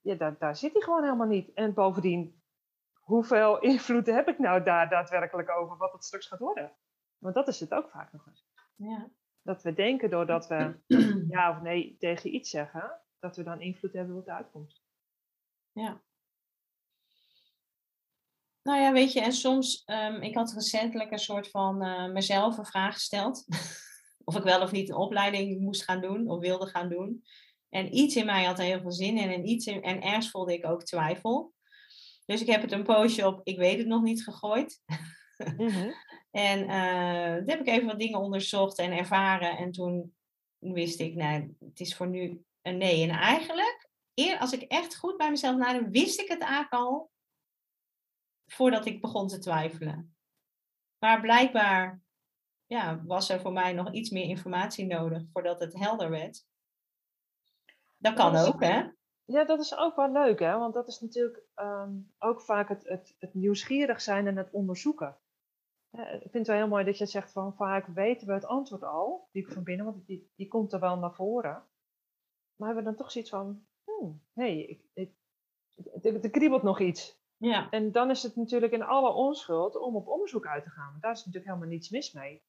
Ja, 0.02 0.14
daar, 0.14 0.38
daar 0.38 0.56
zit 0.56 0.72
hij 0.72 0.82
gewoon 0.82 1.02
helemaal 1.02 1.26
niet. 1.26 1.52
En 1.52 1.74
bovendien, 1.74 2.42
hoeveel 2.94 3.60
invloed 3.72 4.06
heb 4.06 4.28
ik 4.28 4.38
nou 4.38 4.62
daar 4.62 4.88
daadwerkelijk 4.88 5.50
over 5.50 5.76
wat 5.76 5.92
het 5.92 6.04
straks 6.04 6.26
gaat 6.26 6.38
worden? 6.38 6.72
Want 7.18 7.34
dat 7.34 7.48
is 7.48 7.60
het 7.60 7.74
ook 7.74 7.90
vaak 7.90 8.12
nog 8.12 8.26
eens. 8.26 8.46
Ja. 8.74 9.10
Dat 9.42 9.62
we 9.62 9.74
denken 9.74 10.10
doordat 10.10 10.46
we 10.46 10.74
ja 11.34 11.50
of 11.50 11.62
nee 11.62 11.96
tegen 11.98 12.34
iets 12.34 12.50
zeggen, 12.50 13.00
dat 13.18 13.36
we 13.36 13.42
dan 13.42 13.60
invloed 13.60 13.92
hebben 13.92 14.16
op 14.16 14.24
de 14.24 14.32
uitkomst. 14.32 14.82
Ja. 15.72 16.00
Nou 18.68 18.80
ja, 18.80 18.92
weet 18.92 19.12
je, 19.12 19.20
en 19.20 19.32
soms, 19.32 19.82
ehm, 19.84 20.22
ik 20.22 20.34
had 20.34 20.52
recentelijk 20.52 21.10
een 21.10 21.18
soort 21.18 21.50
van 21.50 21.82
eh, 21.82 22.06
mezelf 22.06 22.58
een 22.58 22.64
vraag 22.64 22.94
gesteld. 22.94 23.44
of 24.24 24.36
ik 24.36 24.42
wel 24.42 24.62
of 24.62 24.72
niet 24.72 24.88
een 24.88 24.96
opleiding 24.96 25.60
moest 25.60 25.84
gaan 25.84 26.00
doen 26.00 26.30
of 26.30 26.40
wilde 26.40 26.66
gaan 26.66 26.88
doen. 26.88 27.24
En 27.68 27.96
iets 27.96 28.16
in 28.16 28.26
mij 28.26 28.44
had 28.44 28.58
er 28.58 28.64
heel 28.64 28.80
veel 28.80 28.92
zin 28.92 29.18
in 29.18 29.30
en, 29.30 29.48
iets 29.48 29.66
in, 29.66 29.82
en 29.82 30.02
ergens 30.02 30.30
voelde 30.30 30.52
ik 30.52 30.66
ook 30.66 30.84
twijfel. 30.84 31.52
Dus 32.26 32.40
ik 32.40 32.46
heb 32.46 32.62
het 32.62 32.72
een 32.72 32.82
poosje 32.82 33.26
op, 33.26 33.40
ik 33.42 33.58
weet 33.58 33.78
het 33.78 33.86
nog 33.86 34.02
niet, 34.02 34.24
gegooid. 34.24 34.80
En 36.30 36.68
eh, 36.68 37.36
toen 37.36 37.48
heb 37.48 37.60
ik 37.60 37.66
even 37.66 37.86
wat 37.86 37.98
dingen 37.98 38.20
onderzocht 38.20 38.78
en 38.78 38.92
ervaren. 38.92 39.56
En 39.56 39.72
toen 39.72 40.14
wist 40.58 41.00
ik, 41.00 41.14
nou, 41.14 41.56
het 41.58 41.80
is 41.80 41.96
voor 41.96 42.08
nu 42.08 42.42
een 42.62 42.76
nee. 42.76 43.02
En 43.02 43.10
eigenlijk, 43.10 43.88
eer, 44.14 44.38
als 44.38 44.52
ik 44.52 44.62
echt 44.62 44.96
goed 44.96 45.16
bij 45.16 45.30
mezelf 45.30 45.56
nadenk, 45.56 45.88
wist 45.90 46.20
ik 46.20 46.28
het 46.28 46.40
eigenlijk 46.40 46.72
al 46.72 47.10
voordat 48.48 48.86
ik 48.86 49.00
begon 49.00 49.28
te 49.28 49.38
twijfelen. 49.38 50.16
Maar 50.98 51.20
blijkbaar 51.20 52.02
ja, 52.66 53.02
was 53.04 53.28
er 53.28 53.40
voor 53.40 53.52
mij 53.52 53.72
nog 53.72 53.92
iets 53.92 54.10
meer 54.10 54.28
informatie 54.28 54.86
nodig 54.86 55.22
voordat 55.32 55.60
het 55.60 55.74
helder 55.78 56.10
werd. 56.10 56.46
Dat 57.96 58.14
kan 58.14 58.32
Dat 58.32 58.46
is- 58.46 58.52
ook, 58.52 58.62
hè? 58.62 58.82
Ja, 59.24 59.44
dat 59.44 59.60
is 59.60 59.76
ook 59.76 59.96
wel 59.96 60.12
leuk, 60.12 60.38
hè? 60.38 60.58
Want 60.58 60.74
dat 60.74 60.88
is 60.88 61.00
natuurlijk 61.00 61.42
ehm, 61.54 61.92
ook 62.18 62.40
vaak 62.40 62.68
het, 62.68 62.88
het, 62.88 63.14
het 63.18 63.34
nieuwsgierig 63.34 64.00
zijn 64.00 64.26
en 64.26 64.36
het 64.36 64.50
onderzoeken. 64.50 65.18
Ja, 65.90 66.08
ik 66.08 66.20
vind 66.20 66.32
het 66.32 66.46
wel 66.46 66.56
heel 66.56 66.68
mooi 66.68 66.84
dat 66.84 66.98
je 66.98 67.06
zegt 67.06 67.32
van 67.32 67.54
vaak 67.56 67.86
weten 67.86 68.26
we 68.26 68.32
het 68.32 68.44
antwoord 68.44 68.82
al, 68.82 69.28
diep 69.32 69.52
van 69.52 69.62
binnen, 69.62 69.86
want 69.86 70.06
die, 70.06 70.30
die 70.36 70.48
komt 70.48 70.72
er 70.72 70.80
wel 70.80 70.98
naar 70.98 71.14
voren. 71.14 71.66
Maar 72.56 72.66
hebben 72.66 72.84
we 72.84 72.90
dan 72.90 72.98
toch 72.98 73.10
zoiets 73.10 73.30
van, 73.30 73.66
hmm, 73.84 74.22
nee, 74.32 74.66
ik, 74.66 74.82
ik, 74.92 75.12
er, 76.02 76.22
er 76.24 76.30
kriebelt 76.30 76.62
nog 76.62 76.80
iets. 76.80 77.20
Ja, 77.38 77.70
En 77.70 77.92
dan 77.92 78.10
is 78.10 78.22
het 78.22 78.36
natuurlijk 78.36 78.72
in 78.72 78.82
alle 78.82 79.12
onschuld 79.12 79.76
om 79.76 79.96
op 79.96 80.08
onderzoek 80.08 80.46
uit 80.46 80.62
te 80.62 80.70
gaan. 80.70 80.96
Daar 81.00 81.12
is 81.12 81.18
natuurlijk 81.18 81.46
helemaal 81.46 81.68
niets 81.68 81.90
mis 81.90 82.12
mee. 82.12 82.42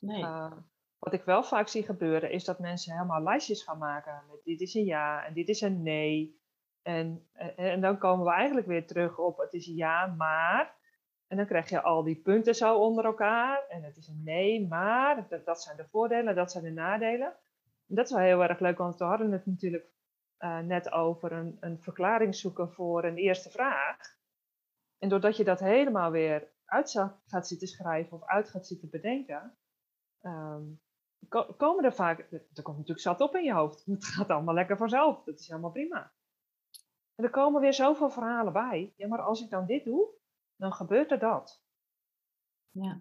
nee. 0.00 0.22
Uh, 0.22 0.52
wat 0.98 1.12
ik 1.12 1.24
wel 1.24 1.42
vaak 1.42 1.68
zie 1.68 1.82
gebeuren, 1.82 2.30
is 2.30 2.44
dat 2.44 2.58
mensen 2.58 2.92
helemaal 2.92 3.22
lijstjes 3.22 3.62
gaan 3.62 3.78
maken. 3.78 4.22
Met 4.30 4.44
dit 4.44 4.60
is 4.60 4.74
een 4.74 4.84
ja 4.84 5.24
en 5.24 5.34
dit 5.34 5.48
is 5.48 5.60
een 5.60 5.82
nee. 5.82 6.42
En, 6.82 7.28
en, 7.32 7.56
en 7.56 7.80
dan 7.80 7.98
komen 7.98 8.26
we 8.26 8.32
eigenlijk 8.32 8.66
weer 8.66 8.86
terug 8.86 9.18
op 9.18 9.38
het 9.38 9.52
is 9.52 9.66
ja, 9.66 10.06
maar. 10.06 10.74
En 11.26 11.36
dan 11.36 11.46
krijg 11.46 11.68
je 11.68 11.82
al 11.82 12.02
die 12.02 12.16
punten 12.16 12.54
zo 12.54 12.78
onder 12.78 13.04
elkaar. 13.04 13.66
En 13.68 13.82
het 13.82 13.96
is 13.96 14.08
een 14.08 14.22
nee, 14.24 14.66
maar. 14.66 15.28
Dat, 15.28 15.44
dat 15.44 15.62
zijn 15.62 15.76
de 15.76 15.88
voordelen, 15.88 16.34
dat 16.34 16.52
zijn 16.52 16.64
de 16.64 16.70
nadelen. 16.70 17.36
En 17.88 17.94
dat 17.94 18.04
is 18.04 18.12
wel 18.12 18.20
heel 18.20 18.42
erg 18.42 18.60
leuk, 18.60 18.78
want 18.78 18.96
we 18.96 19.04
hadden 19.04 19.32
het 19.32 19.46
natuurlijk 19.46 19.86
uh, 20.38 20.58
net 20.58 20.90
over 20.92 21.32
een, 21.32 21.56
een 21.60 21.82
verklaring 21.82 22.34
zoeken 22.34 22.72
voor 22.72 23.04
een 23.04 23.16
eerste 23.16 23.50
vraag. 23.50 23.98
En 24.98 25.08
doordat 25.08 25.36
je 25.36 25.44
dat 25.44 25.60
helemaal 25.60 26.10
weer 26.10 26.52
uit 26.64 26.90
gaat 27.26 27.46
zitten 27.46 27.68
schrijven 27.68 28.16
of 28.16 28.24
uit 28.24 28.48
gaat 28.48 28.66
zitten 28.66 28.90
bedenken, 28.90 29.56
um, 30.20 30.80
komen 31.56 31.84
er 31.84 31.94
vaak, 31.94 32.18
er 32.30 32.62
komt 32.62 32.76
natuurlijk 32.76 33.00
zat 33.00 33.20
op 33.20 33.34
in 33.34 33.44
je 33.44 33.52
hoofd. 33.52 33.84
Het 33.90 34.04
gaat 34.04 34.30
allemaal 34.30 34.54
lekker 34.54 34.76
vanzelf, 34.76 35.24
dat 35.24 35.38
is 35.38 35.48
helemaal 35.48 35.70
prima. 35.70 36.12
En 37.14 37.24
er 37.24 37.30
komen 37.30 37.60
weer 37.60 37.74
zoveel 37.74 38.10
verhalen 38.10 38.52
bij. 38.52 38.92
Ja, 38.96 39.08
maar 39.08 39.20
als 39.22 39.42
ik 39.42 39.50
dan 39.50 39.66
dit 39.66 39.84
doe, 39.84 40.08
dan 40.56 40.72
gebeurt 40.72 41.10
er 41.10 41.18
dat. 41.18 41.62
Ja. 42.70 43.00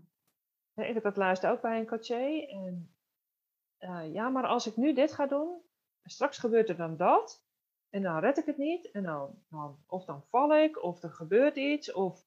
Ik 0.75 0.93
heb 0.93 1.03
dat 1.03 1.17
laatst 1.17 1.45
ook 1.45 1.61
bij 1.61 1.79
een 1.79 1.87
coaché. 1.87 2.45
En 2.47 2.95
uh, 3.79 4.13
ja, 4.13 4.29
maar 4.29 4.47
als 4.47 4.67
ik 4.67 4.77
nu 4.77 4.93
dit 4.93 5.13
ga 5.13 5.27
doen, 5.27 5.61
straks 6.03 6.37
gebeurt 6.37 6.69
er 6.69 6.77
dan 6.77 6.97
dat. 6.97 7.43
En 7.89 8.01
dan 8.01 8.19
red 8.19 8.37
ik 8.37 8.45
het 8.45 8.57
niet. 8.57 8.91
En 8.91 9.03
dan, 9.03 9.43
dan, 9.49 9.83
of 9.87 10.05
dan 10.05 10.23
val 10.23 10.55
ik, 10.55 10.83
of 10.83 11.03
er 11.03 11.09
gebeurt 11.09 11.55
iets. 11.55 11.91
Of, 11.91 12.25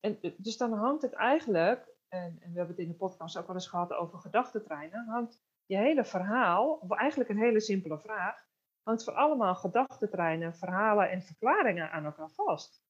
en, 0.00 0.18
dus 0.36 0.56
dan 0.56 0.72
hangt 0.72 1.02
het 1.02 1.12
eigenlijk, 1.12 1.88
en, 2.08 2.38
en 2.40 2.52
we 2.52 2.58
hebben 2.58 2.76
het 2.76 2.84
in 2.84 2.88
de 2.88 2.94
podcast 2.94 3.36
ook 3.36 3.46
wel 3.46 3.56
eens 3.56 3.68
gehad 3.68 3.92
over 3.92 4.18
gedachtentreinen, 4.18 5.06
hangt 5.06 5.42
je 5.66 5.76
hele 5.76 6.04
verhaal, 6.04 6.72
of 6.72 6.90
eigenlijk 6.90 7.30
een 7.30 7.38
hele 7.38 7.60
simpele 7.60 7.98
vraag, 7.98 8.46
hangt 8.82 9.04
voor 9.04 9.14
allemaal 9.14 9.54
gedachtentreinen, 9.54 10.54
verhalen 10.54 11.10
en 11.10 11.22
verklaringen 11.22 11.90
aan 11.90 12.04
elkaar 12.04 12.30
vast. 12.30 12.82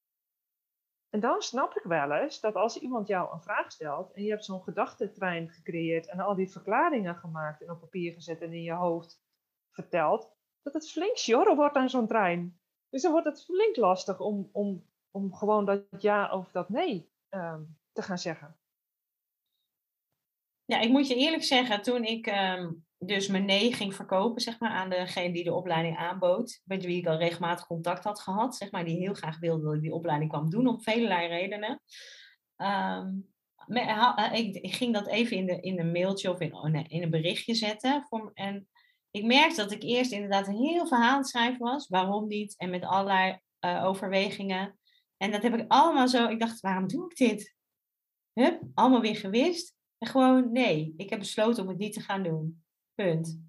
En 1.11 1.21
dan 1.21 1.43
snap 1.43 1.77
ik 1.77 1.83
wel 1.83 2.13
eens 2.13 2.41
dat 2.41 2.55
als 2.55 2.79
iemand 2.79 3.07
jou 3.07 3.33
een 3.33 3.43
vraag 3.43 3.73
stelt 3.73 4.13
en 4.13 4.23
je 4.23 4.31
hebt 4.31 4.45
zo'n 4.45 4.63
gedachtentrein 4.63 5.49
gecreëerd 5.51 6.07
en 6.07 6.21
al 6.21 6.35
die 6.35 6.51
verklaringen 6.51 7.17
gemaakt 7.17 7.63
en 7.63 7.71
op 7.71 7.81
papier 7.81 8.13
gezet 8.13 8.41
en 8.41 8.53
in 8.53 8.63
je 8.63 8.73
hoofd 8.73 9.24
verteld, 9.75 10.33
dat 10.63 10.73
het 10.73 10.91
flink 10.91 11.17
sjorren 11.17 11.57
wordt 11.57 11.77
aan 11.77 11.91
zo'n 11.91 12.07
trein. 12.07 12.61
Dus 12.89 13.03
dan 13.03 13.13
wordt 13.13 13.27
het 13.27 13.45
flink 13.45 13.77
lastig 13.77 14.21
om, 14.21 14.49
om, 14.53 14.85
om 15.11 15.35
gewoon 15.35 15.65
dat 15.65 15.85
ja 15.99 16.33
of 16.33 16.51
dat 16.51 16.69
nee 16.69 17.11
ehm, 17.29 17.63
te 17.93 18.03
gaan 18.03 18.19
zeggen. 18.19 18.59
Ja, 20.65 20.81
ik 20.81 20.91
moet 20.91 21.09
je 21.09 21.15
eerlijk 21.15 21.43
zeggen, 21.43 21.83
toen 21.83 22.05
ik 22.05 22.27
ehm, 22.27 22.73
dus 22.99 23.29
mijn 23.29 23.45
nee 23.45 23.73
ging 23.73 23.95
verkopen, 23.95 24.41
zeg 24.41 24.59
maar, 24.59 24.71
aan 24.71 24.91
degene 24.91 25.33
die 25.33 25.45
de 25.45 25.55
opleiding 25.55 25.97
aanbood, 25.97 26.63
met 26.65 26.85
wie 26.85 26.97
ik 26.97 27.07
al 27.07 27.17
regelmatig 27.17 27.67
contact 27.67 28.05
had 28.05 28.21
gehad, 28.21 28.57
zeg 28.57 28.71
maar, 28.71 28.85
die 28.85 28.99
heel 28.99 29.15
graag 29.15 29.39
wilde 29.39 29.65
dat 29.65 29.75
ik 29.75 29.81
die 29.81 29.95
opleiding 29.95 30.31
kwam 30.31 30.51
doen, 30.51 30.67
om 30.67 30.83
vele 30.83 31.27
redenen. 31.27 31.83
Ehm, 32.57 33.09
ik, 34.33 34.75
ging 34.75 34.95
dat 34.95 35.07
even 35.07 35.37
in, 35.37 35.47
de, 35.47 35.61
in 35.61 35.81
een 35.81 35.93
mailtje 35.93 36.31
of 36.31 36.41
in, 36.41 36.87
in 36.89 37.03
een 37.03 37.11
berichtje 37.11 37.55
zetten. 37.55 38.07
Voor, 38.09 38.31
en 38.35 38.69
ik 39.15 39.25
merkte 39.25 39.63
dat 39.63 39.73
ik 39.73 39.83
eerst 39.83 40.13
inderdaad 40.13 40.47
een 40.47 40.57
heel 40.57 40.87
verhaal 40.87 41.11
aan 41.11 41.19
het 41.19 41.29
schrijven 41.29 41.59
was. 41.59 41.89
Waarom 41.89 42.27
niet? 42.27 42.57
En 42.57 42.71
met 42.71 42.85
allerlei 42.85 43.39
uh, 43.61 43.85
overwegingen. 43.85 44.79
En 45.17 45.31
dat 45.31 45.43
heb 45.43 45.55
ik 45.55 45.65
allemaal 45.69 46.09
zo. 46.09 46.29
Ik 46.29 46.41
dacht, 46.41 46.61
waarom 46.61 46.87
doe 46.87 47.11
ik 47.11 47.17
dit? 47.17 47.55
Hup, 48.33 48.63
allemaal 48.75 49.01
weer 49.01 49.17
gewist. 49.17 49.75
En 49.99 50.09
gewoon, 50.09 50.53
nee, 50.53 50.95
ik 50.97 51.11
heb 51.11 51.19
besloten 51.19 51.63
om 51.63 51.69
het 51.69 51.79
niet 51.79 51.93
te 51.93 52.01
gaan 52.01 52.23
doen. 52.23 52.65
Punt. 52.95 53.41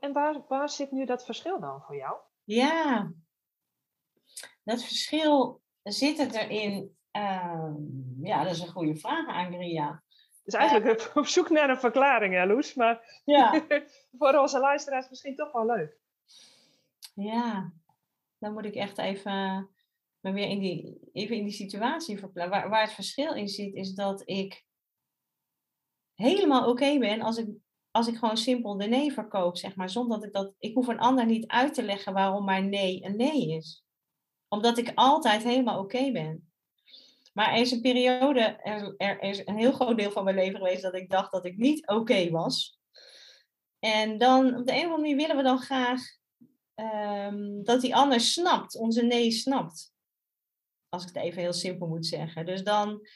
En 0.00 0.12
waar, 0.12 0.44
waar 0.48 0.70
zit 0.70 0.90
nu 0.90 1.04
dat 1.04 1.24
verschil 1.24 1.60
dan 1.60 1.82
voor 1.82 1.96
jou? 1.96 2.16
Ja, 2.44 3.12
dat 4.62 4.84
verschil 4.84 5.62
zit 5.82 6.18
het 6.18 6.34
erin. 6.34 6.96
Uh, 7.16 7.74
ja, 8.22 8.42
dat 8.42 8.52
is 8.52 8.60
een 8.60 8.68
goede 8.68 8.96
vraag, 8.96 9.26
Angria. 9.26 10.02
Dus 10.46 10.54
eigenlijk 10.54 11.10
op 11.14 11.26
zoek 11.26 11.50
naar 11.50 11.70
een 11.70 11.78
verklaring, 11.78 12.34
hè, 12.34 12.46
Loes? 12.46 12.74
Maar 12.74 13.20
ja. 13.24 13.62
voor 14.18 14.34
onze 14.34 14.58
luisteraars 14.58 15.08
misschien 15.08 15.36
toch 15.36 15.52
wel 15.52 15.66
leuk. 15.66 15.98
Ja, 17.14 17.72
dan 18.38 18.52
moet 18.52 18.64
ik 18.64 18.74
echt 18.74 18.98
even 18.98 19.68
me 20.20 20.32
weer 20.32 20.48
in 20.48 20.58
die, 20.58 20.98
even 21.12 21.36
in 21.36 21.44
die 21.44 21.52
situatie 21.52 22.18
verplaatsen. 22.18 22.60
Waar, 22.60 22.68
waar 22.68 22.82
het 22.82 22.92
verschil 22.92 23.34
in 23.34 23.48
zit, 23.48 23.74
is 23.74 23.94
dat 23.94 24.22
ik 24.24 24.64
helemaal 26.14 26.70
oké 26.70 26.98
ben 26.98 27.20
als 27.20 27.36
ik, 27.36 27.48
als 27.90 28.06
ik 28.06 28.16
gewoon 28.16 28.36
simpel 28.36 28.76
de 28.76 28.86
nee 28.86 29.12
verkoop, 29.12 29.56
zeg 29.56 29.76
maar. 29.76 29.90
Zonder 29.90 30.18
dat 30.18 30.26
ik 30.26 30.32
dat... 30.32 30.54
Ik 30.58 30.74
hoef 30.74 30.86
een 30.86 30.98
ander 30.98 31.26
niet 31.26 31.46
uit 31.46 31.74
te 31.74 31.82
leggen 31.82 32.12
waarom 32.12 32.44
mijn 32.44 32.68
nee 32.68 33.04
een 33.04 33.16
nee 33.16 33.48
is. 33.48 33.84
Omdat 34.48 34.78
ik 34.78 34.92
altijd 34.94 35.42
helemaal 35.42 35.78
oké 35.78 36.12
ben. 36.12 36.45
Maar 37.36 37.52
er 37.52 37.60
is 37.60 37.70
een 37.70 37.80
periode, 37.80 38.40
er, 38.96 39.20
is 39.22 39.46
een 39.46 39.56
heel 39.56 39.72
groot 39.72 39.98
deel 39.98 40.10
van 40.10 40.24
mijn 40.24 40.36
leven 40.36 40.58
geweest 40.58 40.82
dat 40.82 40.94
ik 40.94 41.10
dacht 41.10 41.32
dat 41.32 41.44
ik 41.44 41.56
niet 41.56 41.86
oké 41.86 42.30
was. 42.30 42.80
En 43.78 44.18
dan 44.18 44.56
op 44.56 44.66
de 44.66 44.72
een 44.72 44.78
of 44.78 44.84
andere 44.84 45.00
manier 45.00 45.16
willen 45.16 45.36
we 45.36 45.42
dan 45.42 45.58
graag 45.58 46.00
um, 46.74 47.64
dat 47.64 47.80
die 47.80 47.94
ander 47.94 48.20
snapt, 48.20 48.76
onze 48.76 49.02
nee 49.02 49.30
snapt. 49.30 49.94
Als 50.88 51.02
ik 51.02 51.14
het 51.14 51.24
even 51.24 51.42
heel 51.42 51.52
simpel 51.52 51.86
moet 51.86 52.06
zeggen. 52.06 52.46
Dus 52.46 52.62
dan 52.62 53.06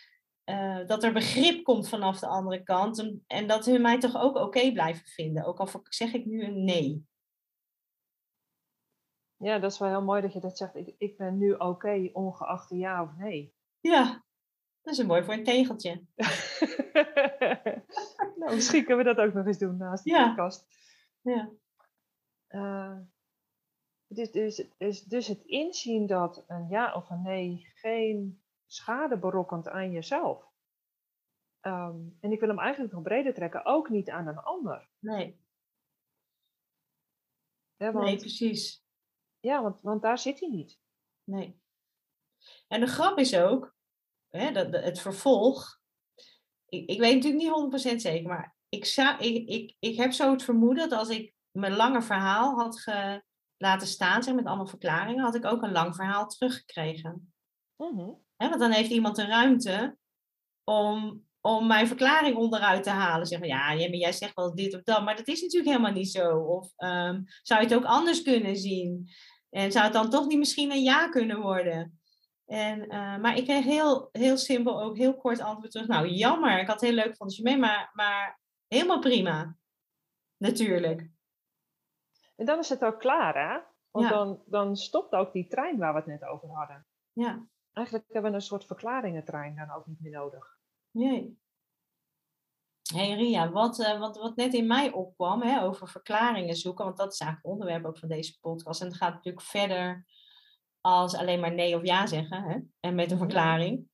uh, 0.45 0.87
dat 0.87 1.03
er 1.03 1.13
begrip 1.13 1.65
komt 1.65 1.89
vanaf 1.89 2.19
de 2.19 2.27
andere 2.27 2.63
kant. 2.63 3.21
En, 3.27 3.47
dat 3.47 3.65
hun 3.65 3.83
mij 3.83 3.99
toch 3.99 4.17
ook 4.17 4.37
oké 4.37 4.73
blijven 4.73 5.07
vinden. 5.07 5.45
Ook 5.45 5.59
al 5.59 5.69
zeg 5.83 6.13
ik 6.13 6.27
nu 6.27 6.45
een 6.45 6.65
nee. 6.65 7.05
Ja, 9.37 9.59
dat 9.59 9.73
is 9.73 9.79
wel 9.79 9.89
heel 9.89 10.03
mooi 10.03 10.23
dat 10.23 10.33
je 10.33 10.41
dat 10.41 10.59
zegt. 10.59 10.75
Ik, 10.75 10.95
ik 10.99 11.17
ben 11.17 11.39
nu 11.39 11.53
oké, 11.53 12.11
ongeacht 12.13 12.71
ja 12.71 13.03
of 13.03 13.17
nee. 13.17 13.59
Ja, 13.81 14.25
dat 14.83 14.93
is 14.93 14.99
een 14.99 15.07
mooi 15.07 15.25
voor 15.25 15.35
een 15.35 15.45
tegeltje. 15.45 15.91
nou, 18.39 18.55
misschien 18.55 18.85
kunnen 18.85 19.05
we 19.05 19.15
dat 19.15 19.27
ook 19.27 19.35
nog 19.35 19.47
eens 19.47 19.59
doen 19.59 19.77
naast 19.77 20.05
de 20.05 20.11
ja. 20.11 20.27
podcast. 20.29 20.67
Ja. 21.21 21.51
Uh, 22.49 22.99
dus, 24.07 24.31
dus, 24.31 24.69
dus, 24.79 25.03
dus 25.03 25.27
het 25.27 25.43
inzien 25.45 26.07
dat 26.07 26.45
een 26.47 26.69
ja 26.69 26.95
of 26.95 27.11
een 27.11 27.23
nee 27.23 27.71
geen 27.75 28.43
schade 28.67 29.19
berokkent 29.19 29.69
aan 29.69 29.91
jezelf. 29.91 30.49
Um, 31.63 32.17
en 32.21 32.33
ik 32.33 32.41
wil 32.41 32.49
hem 32.49 32.59
eigenlijk 32.59 32.93
nog 32.93 33.03
breder 33.03 33.35
trekken, 33.35 33.65
ook 33.65 33.89
niet 33.89 34.11
aan 34.11 34.27
een 34.27 34.39
ander. 34.39 34.89
Nee. 34.99 35.41
want, 37.77 37.95
nee, 37.95 38.17
precies. 38.17 38.85
Ja, 39.41 39.63
want, 39.63 39.81
want 39.81 40.03
daar 40.03 40.19
zit 40.19 40.41
hij 40.41 40.49
niet. 40.49 40.81
Nee. 41.25 41.60
En 42.73 42.81
de 42.81 42.87
grap 42.87 43.19
is 43.19 43.37
ook, 43.37 43.75
hè, 44.29 44.53
dat, 44.53 44.73
het 44.73 45.01
vervolg. 45.01 45.81
Ik, 46.69 46.89
ik 46.89 46.99
weet 47.01 47.15
natuurlijk 47.15 47.73
niet 47.73 47.93
100% 47.93 47.97
zeker, 47.97 48.29
maar 48.29 48.57
ik, 48.69 48.85
zou, 48.85 49.19
ik, 49.19 49.49
ik, 49.49 49.77
ik 49.79 49.97
heb 49.97 50.13
zo 50.13 50.31
het 50.31 50.43
vermoeden 50.43 50.89
dat 50.89 50.99
als 50.99 51.09
ik 51.09 51.35
mijn 51.51 51.77
lange 51.77 52.03
verhaal 52.03 52.55
had 52.55 52.81
ge, 52.81 53.23
laten 53.57 53.87
staan, 53.87 54.23
zeg, 54.23 54.35
met 54.35 54.45
allemaal 54.47 54.67
verklaringen, 54.67 55.25
had 55.25 55.35
ik 55.35 55.45
ook 55.45 55.63
een 55.63 55.73
lang 55.73 55.95
verhaal 55.95 56.27
teruggekregen. 56.27 57.33
Mm 57.77 58.29
want 58.49 58.61
dan 58.61 58.71
heeft 58.71 58.91
iemand 58.91 59.17
de 59.17 59.27
ruimte 59.27 59.97
om, 60.65 61.25
om 61.41 61.67
mijn 61.67 61.87
verklaring 61.87 62.37
onderuit 62.37 62.83
te 62.83 62.91
halen. 62.91 63.27
Zeg 63.27 63.39
maar, 63.39 63.49
ja, 63.49 63.75
jij 63.75 64.13
zegt 64.13 64.35
wel 64.35 64.55
dit 64.55 64.75
of 64.75 64.83
dat, 64.83 65.05
maar 65.05 65.17
dat 65.17 65.29
is 65.29 65.41
natuurlijk 65.41 65.71
helemaal 65.71 65.93
niet 65.93 66.11
zo. 66.11 66.39
Of 66.39 66.73
um, 66.77 67.25
zou 67.43 67.61
je 67.61 67.67
het 67.67 67.75
ook 67.75 67.85
anders 67.85 68.23
kunnen 68.23 68.57
zien? 68.57 69.11
En 69.51 69.73
zou 69.73 69.85
het 69.85 69.93
dan 69.93 70.11
toch 70.11 70.27
niet 70.27 70.39
misschien 70.39 70.71
een 70.71 70.83
ja 70.83 71.09
kunnen 71.09 71.41
worden? 71.41 72.00
En, 72.51 72.85
uh, 72.85 73.17
maar 73.19 73.37
ik 73.37 73.45
kreeg 73.45 73.65
heel, 73.65 74.09
heel 74.13 74.37
simpel 74.37 74.83
ook 74.83 74.97
heel 74.97 75.17
kort 75.17 75.41
antwoord 75.41 75.71
terug. 75.71 75.87
Nou, 75.87 76.09
jammer, 76.09 76.59
ik 76.59 76.67
had 76.67 76.81
heel 76.81 76.93
leuk 76.93 77.17
van 77.17 77.29
je 77.31 77.43
mee, 77.43 77.59
maar, 77.59 77.91
maar 77.93 78.41
helemaal 78.67 78.99
prima. 78.99 79.57
Natuurlijk. 80.37 81.11
En 82.37 82.47
dan 82.47 82.59
is 82.59 82.69
het 82.69 82.85
ook 82.85 82.99
klaar, 82.99 83.51
hè? 83.51 83.61
Want 83.91 84.09
dan, 84.09 84.43
dan 84.47 84.77
stopt 84.77 85.13
ook 85.13 85.33
die 85.33 85.47
trein 85.47 85.79
waar 85.79 85.93
we 85.93 85.99
het 85.99 86.09
net 86.09 86.25
over 86.25 86.49
hadden. 86.49 86.87
Ja. 87.13 87.47
Eigenlijk 87.73 88.07
hebben 88.13 88.31
we 88.31 88.37
een 88.37 88.43
soort 88.43 88.67
verklaringentrein 88.67 89.57
dan 89.57 89.71
ook 89.71 89.87
niet 89.87 90.01
meer 90.01 90.13
nodig. 90.13 90.59
Nee. 90.91 91.39
hey 92.93 93.13
Ria, 93.15 93.51
wat, 93.51 93.79
uh, 93.79 93.99
wat, 93.99 94.17
wat 94.17 94.37
net 94.37 94.55
in 94.55 94.67
mij 94.67 94.93
opkwam 94.93 95.43
hè, 95.43 95.63
over 95.63 95.89
verklaringen 95.89 96.57
zoeken, 96.57 96.85
want 96.85 96.97
dat 96.97 97.13
is 97.13 97.21
eigenlijk 97.21 97.53
het 97.53 97.61
onderwerp 97.61 97.87
ook 97.87 97.99
van 97.99 98.09
deze 98.09 98.39
podcast. 98.41 98.81
En 98.81 98.87
het 98.87 98.97
gaat 98.97 99.15
natuurlijk 99.15 99.47
verder 99.47 100.07
als 100.81 101.15
alleen 101.15 101.41
maar 101.41 101.55
nee 101.55 101.77
of 101.77 101.85
ja 101.85 102.07
zeggen 102.07 102.43
hè? 102.43 102.59
en 102.81 102.95
met 102.95 103.11
een 103.11 103.19
verklaring. 103.19 103.89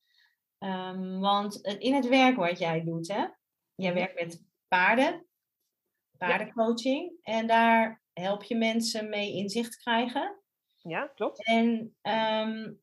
Um, 0.58 1.20
want 1.20 1.60
in 1.78 1.94
het 1.94 2.08
werk 2.08 2.36
wat 2.36 2.58
jij 2.58 2.84
doet, 2.84 3.08
hè? 3.08 3.26
jij 3.74 3.94
werkt 3.94 4.20
met 4.20 4.44
paarden, 4.68 5.26
paardencoaching, 6.18 7.12
en 7.22 7.46
daar 7.46 8.02
help 8.12 8.42
je 8.42 8.56
mensen 8.56 9.08
mee 9.08 9.32
inzicht 9.32 9.76
krijgen. 9.76 10.40
Ja, 10.76 11.06
klopt. 11.06 11.46
En 11.46 11.96
um, 12.02 12.80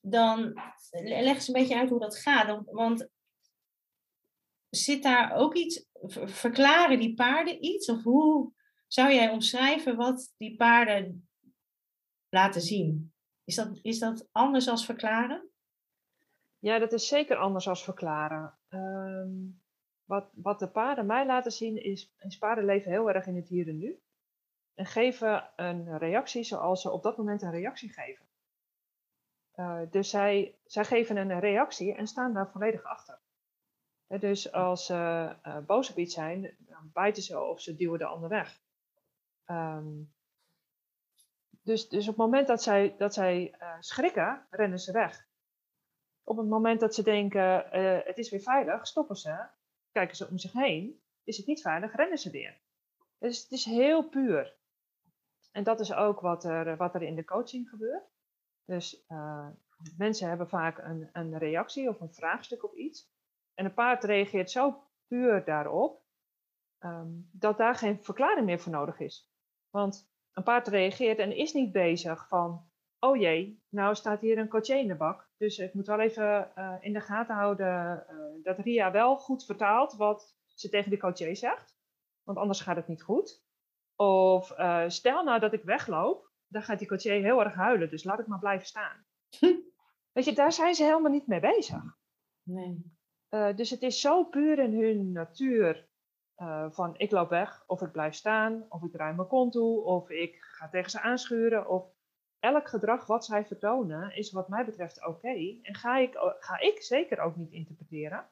dan 0.00 0.60
leg 0.90 1.42
ze 1.42 1.54
een 1.54 1.60
beetje 1.60 1.76
uit 1.76 1.90
hoe 1.90 2.00
dat 2.00 2.18
gaat. 2.18 2.62
Want 2.64 3.08
zit 4.70 5.02
daar 5.02 5.32
ook 5.32 5.54
iets, 5.54 5.86
verklaren 6.24 7.00
die 7.00 7.14
paarden 7.14 7.64
iets? 7.64 7.88
Of 7.88 8.02
hoe 8.02 8.52
zou 8.86 9.12
jij 9.12 9.30
omschrijven 9.30 9.96
wat 9.96 10.34
die 10.36 10.56
paarden 10.56 11.28
laten 12.28 12.60
zien? 12.60 13.13
Is 13.44 13.54
dat, 13.54 13.78
is 13.82 13.98
dat 13.98 14.28
anders 14.32 14.68
als 14.68 14.84
verklaren? 14.84 15.48
Ja, 16.58 16.78
dat 16.78 16.92
is 16.92 17.08
zeker 17.08 17.36
anders 17.36 17.68
als 17.68 17.84
verklaren. 17.84 18.54
Ehm, 18.68 19.32
wat, 20.04 20.30
wat 20.34 20.58
de 20.58 20.68
paarden 20.68 21.06
mij 21.06 21.26
laten 21.26 21.52
zien 21.52 21.82
is, 21.82 22.14
is 22.18 22.38
paarden 22.38 22.64
leven 22.64 22.90
heel 22.90 23.10
erg 23.10 23.26
in 23.26 23.36
het 23.36 23.48
hier 23.48 23.68
en 23.68 23.78
nu. 23.78 23.98
En 24.74 24.86
geven 24.86 25.50
een 25.56 25.98
reactie 25.98 26.44
zoals 26.44 26.82
ze 26.82 26.90
op 26.90 27.02
dat 27.02 27.16
moment 27.16 27.42
een 27.42 27.50
reactie 27.50 27.92
geven. 27.92 28.26
Uh, 29.56 29.80
dus 29.90 30.10
zij, 30.10 30.58
zij 30.64 30.84
geven 30.84 31.16
een 31.16 31.40
reactie 31.40 31.94
en 31.94 32.06
staan 32.06 32.32
daar 32.32 32.50
volledig 32.50 32.82
achter. 32.82 33.18
dus 34.06 34.52
als 34.52 34.86
ze 34.86 35.34
uh, 35.46 35.58
boos 35.58 35.90
op 35.90 35.98
iets 35.98 36.14
zijn, 36.14 36.56
dan 36.58 36.90
bijten 36.92 37.22
ze 37.22 37.40
of 37.40 37.60
ze 37.60 37.76
duwen 37.76 37.98
de 37.98 38.04
ander 38.04 38.28
weg. 38.28 38.60
Um, 39.46 40.13
dus, 41.64 41.88
dus 41.88 42.02
op 42.02 42.16
het 42.16 42.24
moment 42.24 42.46
dat 42.46 42.62
zij, 42.62 42.94
dat 42.98 43.14
zij 43.14 43.54
uh, 43.60 43.76
schrikken, 43.80 44.46
rennen 44.50 44.78
ze 44.78 44.92
weg. 44.92 45.26
Op 46.24 46.36
het 46.36 46.46
moment 46.46 46.80
dat 46.80 46.94
ze 46.94 47.02
denken, 47.02 47.68
het 48.04 48.18
is 48.18 48.30
weer 48.30 48.40
veilig, 48.40 48.86
stoppen 48.86 49.16
ze, 49.16 49.46
kijken 49.92 50.16
ze 50.16 50.28
om 50.28 50.38
zich 50.38 50.52
heen. 50.52 51.02
Is 51.24 51.36
het 51.36 51.46
niet 51.46 51.60
veilig, 51.60 51.96
rennen 51.96 52.18
ze 52.18 52.30
weer. 52.30 52.60
Dus 53.18 53.42
het 53.42 53.50
is 53.50 53.64
heel 53.64 54.08
puur. 54.08 54.56
En 55.52 55.64
dat 55.64 55.80
is 55.80 55.92
ook 55.92 56.20
wat 56.20 56.44
er, 56.44 56.76
wat 56.76 56.94
er 56.94 57.02
in 57.02 57.14
de 57.14 57.24
coaching 57.24 57.68
gebeurt. 57.68 58.04
Dus 58.64 59.04
uh, 59.08 59.48
mensen 59.96 60.28
hebben 60.28 60.48
vaak 60.48 60.78
een, 60.78 61.08
een 61.12 61.38
reactie 61.38 61.88
of 61.88 62.00
een 62.00 62.14
vraagstuk 62.14 62.64
op 62.64 62.74
iets. 62.74 63.12
En 63.54 63.64
een 63.64 63.74
paard 63.74 64.04
reageert 64.04 64.50
zo 64.50 64.82
puur 65.06 65.44
daarop, 65.44 66.02
um, 66.80 67.28
dat 67.32 67.58
daar 67.58 67.74
geen 67.74 68.04
verklaring 68.04 68.46
meer 68.46 68.60
voor 68.60 68.72
nodig 68.72 68.98
is. 69.00 69.32
Want 69.70 70.13
een 70.34 70.42
paard 70.42 70.68
reageert 70.68 71.18
en 71.18 71.36
is 71.36 71.52
niet 71.52 71.72
bezig 71.72 72.28
van, 72.28 72.70
oh 72.98 73.16
jee, 73.16 73.62
nou 73.68 73.94
staat 73.94 74.20
hier 74.20 74.38
een 74.38 74.48
coaché 74.48 74.74
in 74.74 74.88
de 74.88 74.94
bak. 74.94 75.28
Dus 75.36 75.58
ik 75.58 75.74
moet 75.74 75.86
wel 75.86 76.00
even 76.00 76.52
uh, 76.58 76.74
in 76.80 76.92
de 76.92 77.00
gaten 77.00 77.34
houden 77.34 78.06
uh, 78.10 78.44
dat 78.44 78.58
Ria 78.58 78.90
wel 78.90 79.16
goed 79.16 79.44
vertaalt 79.44 79.96
wat 79.96 80.36
ze 80.54 80.68
tegen 80.68 80.90
de 80.90 80.96
coaché 80.96 81.34
zegt. 81.34 81.76
Want 82.22 82.38
anders 82.38 82.60
gaat 82.60 82.76
het 82.76 82.88
niet 82.88 83.02
goed. 83.02 83.42
Of 83.96 84.58
uh, 84.58 84.84
stel 84.88 85.24
nou 85.24 85.40
dat 85.40 85.52
ik 85.52 85.62
wegloop, 85.62 86.30
dan 86.46 86.62
gaat 86.62 86.78
die 86.78 86.88
coaché 86.88 87.12
heel 87.12 87.40
erg 87.44 87.54
huilen, 87.54 87.90
dus 87.90 88.04
laat 88.04 88.18
ik 88.18 88.26
maar 88.26 88.38
blijven 88.38 88.66
staan. 88.66 89.06
Weet 90.12 90.24
je, 90.24 90.32
daar 90.32 90.52
zijn 90.52 90.74
ze 90.74 90.84
helemaal 90.84 91.10
niet 91.10 91.26
mee 91.26 91.40
bezig. 91.40 91.82
Nee. 92.42 92.92
Dus 93.54 93.70
het 93.70 93.82
is 93.82 94.00
zo 94.00 94.24
puur 94.24 94.58
in 94.58 94.80
hun 94.80 95.12
natuur 95.12 95.88
uh, 96.36 96.66
van 96.70 96.94
ik 96.96 97.10
loop 97.10 97.28
weg, 97.28 97.64
of 97.66 97.82
ik 97.82 97.92
blijf 97.92 98.14
staan, 98.14 98.66
of 98.68 98.82
ik 98.82 98.92
draai 98.92 99.14
mijn 99.14 99.28
kont 99.28 99.52
toe, 99.52 99.82
of 99.82 100.10
ik 100.10 100.36
ga 100.40 100.68
tegen 100.68 100.90
ze 100.90 101.00
aanschuren. 101.00 101.68
Of 101.68 101.86
elk 102.38 102.68
gedrag 102.68 103.06
wat 103.06 103.24
zij 103.24 103.44
vertonen 103.44 104.16
is 104.16 104.32
wat 104.32 104.48
mij 104.48 104.64
betreft 104.64 105.06
oké. 105.06 105.58
En 105.62 105.74
ga 105.74 105.96
ik, 105.96 106.14
ga 106.38 106.60
ik 106.60 106.82
zeker 106.82 107.18
ook 107.18 107.36
niet 107.36 107.52
interpreteren. 107.52 108.28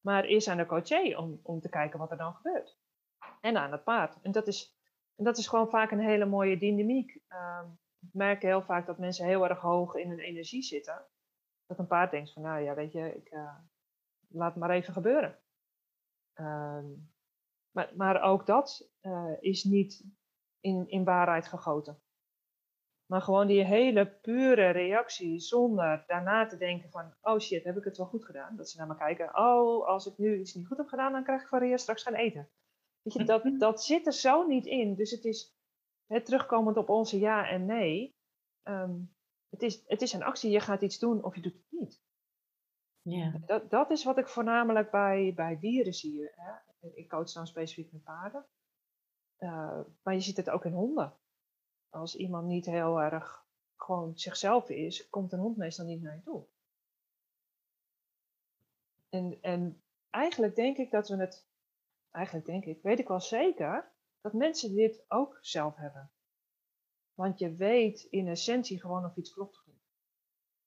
Maar 0.00 0.26
is 0.26 0.48
aan 0.48 0.56
de 0.56 0.66
coaché 0.66 1.16
om, 1.16 1.40
om 1.42 1.60
te 1.60 1.68
kijken 1.68 1.98
wat 1.98 2.10
er 2.10 2.16
dan 2.16 2.34
gebeurt. 2.34 2.78
En 3.40 3.56
aan 3.56 3.72
het 3.72 3.84
paard. 3.84 4.18
En 4.22 4.32
dat 4.32 4.46
is 4.46 4.80
en 5.16 5.24
dat 5.24 5.38
is 5.38 5.48
gewoon 5.48 5.70
vaak 5.70 5.90
een 5.90 6.00
hele 6.00 6.24
mooie 6.24 6.58
dynamiek. 6.58 7.20
Uh, 7.28 7.62
ik 8.00 8.08
merk 8.12 8.42
heel 8.42 8.62
vaak 8.62 8.86
dat 8.86 8.98
mensen 8.98 9.26
heel 9.26 9.48
erg 9.48 9.58
hoog 9.58 9.94
in 9.94 10.08
hun 10.08 10.18
energie 10.18 10.62
zitten. 10.62 11.06
Dat 11.66 11.78
een 11.78 11.86
paard 11.86 12.10
denkt 12.10 12.32
van, 12.32 12.42
nou 12.42 12.62
ja, 12.62 12.74
weet 12.74 12.92
je, 12.92 13.14
ik 13.14 13.32
uh, 13.32 13.54
laat 14.28 14.50
het 14.50 14.60
maar 14.60 14.70
even 14.70 14.92
gebeuren. 14.92 15.38
Uh, 16.34 16.78
maar, 17.72 17.92
maar 17.96 18.22
ook 18.22 18.46
dat 18.46 18.90
uh, 19.02 19.32
is 19.40 19.64
niet 19.64 20.04
in, 20.60 20.88
in 20.88 21.04
waarheid 21.04 21.48
gegoten. 21.48 22.02
Maar 23.06 23.22
gewoon 23.22 23.46
die 23.46 23.64
hele 23.64 24.06
pure 24.06 24.70
reactie 24.70 25.38
zonder 25.38 26.04
daarna 26.06 26.46
te 26.46 26.56
denken 26.56 26.90
van, 26.90 27.14
oh 27.20 27.38
shit, 27.38 27.64
heb 27.64 27.76
ik 27.76 27.84
het 27.84 27.96
wel 27.96 28.06
goed 28.06 28.24
gedaan? 28.24 28.56
Dat 28.56 28.70
ze 28.70 28.78
naar 28.78 28.86
me 28.86 28.96
kijken, 28.96 29.38
oh, 29.38 29.86
als 29.86 30.06
ik 30.06 30.18
nu 30.18 30.38
iets 30.38 30.54
niet 30.54 30.66
goed 30.66 30.76
heb 30.76 30.88
gedaan, 30.88 31.12
dan 31.12 31.24
krijg 31.24 31.42
ik 31.42 31.48
van 31.48 31.58
Ria 31.58 31.76
straks 31.76 32.02
gaan 32.02 32.14
eten. 32.14 32.50
Weet 33.02 33.14
je, 33.14 33.24
dat, 33.24 33.58
dat 33.58 33.84
zit 33.84 34.06
er 34.06 34.12
zo 34.12 34.46
niet 34.46 34.66
in. 34.66 34.94
Dus 34.94 35.10
het 35.10 35.24
is, 35.24 35.56
het 36.06 36.24
terugkomend 36.24 36.76
op 36.76 36.88
onze 36.88 37.18
ja 37.18 37.48
en 37.48 37.66
nee, 37.66 38.16
um, 38.68 39.14
het, 39.48 39.62
is, 39.62 39.82
het 39.86 40.02
is 40.02 40.12
een 40.12 40.22
actie. 40.22 40.50
Je 40.50 40.60
gaat 40.60 40.82
iets 40.82 40.98
doen 40.98 41.24
of 41.24 41.34
je 41.34 41.40
doet 41.40 41.52
het 41.52 41.80
niet. 41.80 42.02
Ja. 43.02 43.40
Dat, 43.46 43.70
dat 43.70 43.90
is 43.90 44.04
wat 44.04 44.18
ik 44.18 44.28
voornamelijk 44.28 44.90
bij, 44.90 45.32
bij 45.34 45.58
dieren 45.58 45.94
zie. 45.94 46.30
Hè. 46.34 46.52
Ik 46.94 47.08
coach 47.08 47.32
dan 47.32 47.46
specifiek 47.46 47.92
met 47.92 48.02
paarden. 48.02 48.46
Uh, 49.38 49.80
maar 50.02 50.14
je 50.14 50.20
ziet 50.20 50.36
het 50.36 50.50
ook 50.50 50.64
in 50.64 50.72
honden. 50.72 51.16
Als 51.90 52.16
iemand 52.16 52.46
niet 52.46 52.66
heel 52.66 53.00
erg 53.00 53.46
gewoon 53.76 54.18
zichzelf 54.18 54.68
is, 54.68 55.08
komt 55.08 55.32
een 55.32 55.38
hond 55.38 55.56
meestal 55.56 55.86
niet 55.86 56.02
naar 56.02 56.14
je 56.14 56.22
toe. 56.22 56.46
En, 59.08 59.38
en 59.40 59.82
eigenlijk 60.10 60.54
denk 60.54 60.76
ik 60.76 60.90
dat 60.90 61.08
we 61.08 61.16
het 61.16 61.46
eigenlijk 62.10 62.46
denk 62.46 62.64
ik, 62.64 62.82
weet 62.82 62.98
ik 62.98 63.08
wel 63.08 63.20
zeker, 63.20 63.92
dat 64.20 64.32
mensen 64.32 64.74
dit 64.74 65.04
ook 65.08 65.38
zelf 65.40 65.76
hebben. 65.76 66.10
Want 67.14 67.38
je 67.38 67.54
weet 67.54 68.02
in 68.02 68.28
essentie 68.28 68.80
gewoon 68.80 69.04
of 69.04 69.16
iets 69.16 69.32
klopt 69.32 69.56
of 69.58 69.66
niet. 69.66 69.82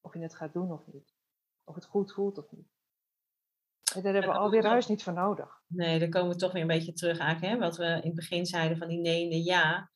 Of 0.01 0.13
je 0.13 0.19
het 0.19 0.35
gaat 0.35 0.53
doen 0.53 0.71
of 0.71 0.87
niet. 0.87 1.13
Of 1.63 1.75
het 1.75 1.85
goed 1.85 2.13
voelt 2.13 2.37
of 2.37 2.51
niet. 2.51 2.74
En 3.95 4.01
daar 4.01 4.13
hebben 4.13 4.31
we 4.31 4.37
alweer 4.37 4.65
huis 4.65 4.87
niet 4.87 5.03
voor 5.03 5.13
nodig. 5.13 5.61
Nee, 5.67 5.99
dan 5.99 6.09
komen 6.09 6.31
we 6.31 6.35
toch 6.35 6.51
weer 6.51 6.61
een 6.61 6.67
beetje 6.67 6.93
terug 6.93 7.19
aan 7.19 7.37
hè, 7.39 7.57
wat 7.57 7.77
we 7.77 7.85
in 7.85 8.01
het 8.01 8.15
begin 8.15 8.45
zeiden 8.45 8.77
van 8.77 8.87
die 8.87 8.99
nee 8.99 9.23
en 9.23 9.29
de 9.29 9.43
ja. 9.43 9.89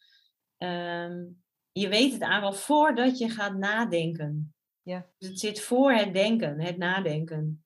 Um, 0.58 1.44
je 1.72 1.88
weet 1.88 2.14
het 2.14 2.22
aan 2.22 2.42
wel 2.42 2.54
voordat 2.54 3.18
je 3.18 3.30
gaat 3.30 3.56
nadenken. 3.56 4.54
Ja. 4.82 5.06
Dus 5.18 5.30
het 5.30 5.40
zit 5.40 5.62
voor 5.62 5.92
het 5.92 6.14
denken, 6.14 6.62
het 6.62 6.78
nadenken 6.78 7.64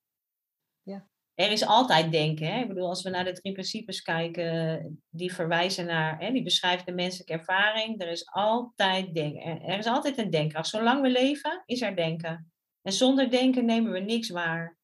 er 1.35 1.51
is 1.51 1.65
altijd 1.65 2.11
denken. 2.11 2.47
Hè? 2.47 2.61
Ik 2.61 2.67
bedoel, 2.67 2.87
als 2.87 3.03
we 3.03 3.09
naar 3.09 3.25
de 3.25 3.31
drie 3.31 3.53
principes 3.53 4.01
kijken, 4.01 5.03
die 5.09 5.33
verwijzen 5.33 5.85
naar, 5.85 6.19
hè, 6.19 6.31
die 6.31 6.43
beschrijven 6.43 6.85
de 6.85 6.91
menselijke 6.91 7.33
ervaring. 7.33 8.01
Er 8.01 8.07
is 8.07 8.25
altijd 8.31 9.13
denken. 9.13 9.61
Er 9.61 9.77
is 9.77 9.85
altijd 9.85 10.17
een 10.17 10.29
denkracht. 10.29 10.67
Zolang 10.67 11.01
we 11.01 11.09
leven, 11.09 11.63
is 11.65 11.81
er 11.81 11.95
denken. 11.95 12.51
En 12.81 12.91
zonder 12.91 13.29
denken 13.29 13.65
nemen 13.65 13.91
we 13.91 13.99
niks 13.99 14.29
waar. 14.29 14.77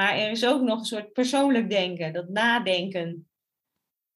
Maar 0.00 0.14
er 0.14 0.30
is 0.30 0.46
ook 0.46 0.62
nog 0.62 0.78
een 0.78 0.84
soort 0.84 1.12
persoonlijk 1.12 1.70
denken, 1.70 2.12
dat 2.12 2.28
nadenken. 2.28 3.30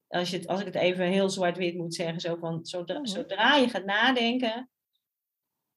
Als, 0.07 0.31
je 0.31 0.37
het, 0.37 0.47
als 0.47 0.61
ik 0.61 0.66
het 0.66 0.75
even 0.75 1.07
heel 1.07 1.31
zwart-wit 1.31 1.75
moet 1.75 1.94
zeggen, 1.94 2.20
zo 2.20 2.37
van, 2.37 2.64
zodra, 2.64 2.99
mhm. 2.99 3.07
zodra 3.07 3.55
je 3.57 3.68
gaat 3.68 3.85
nadenken, 3.85 4.70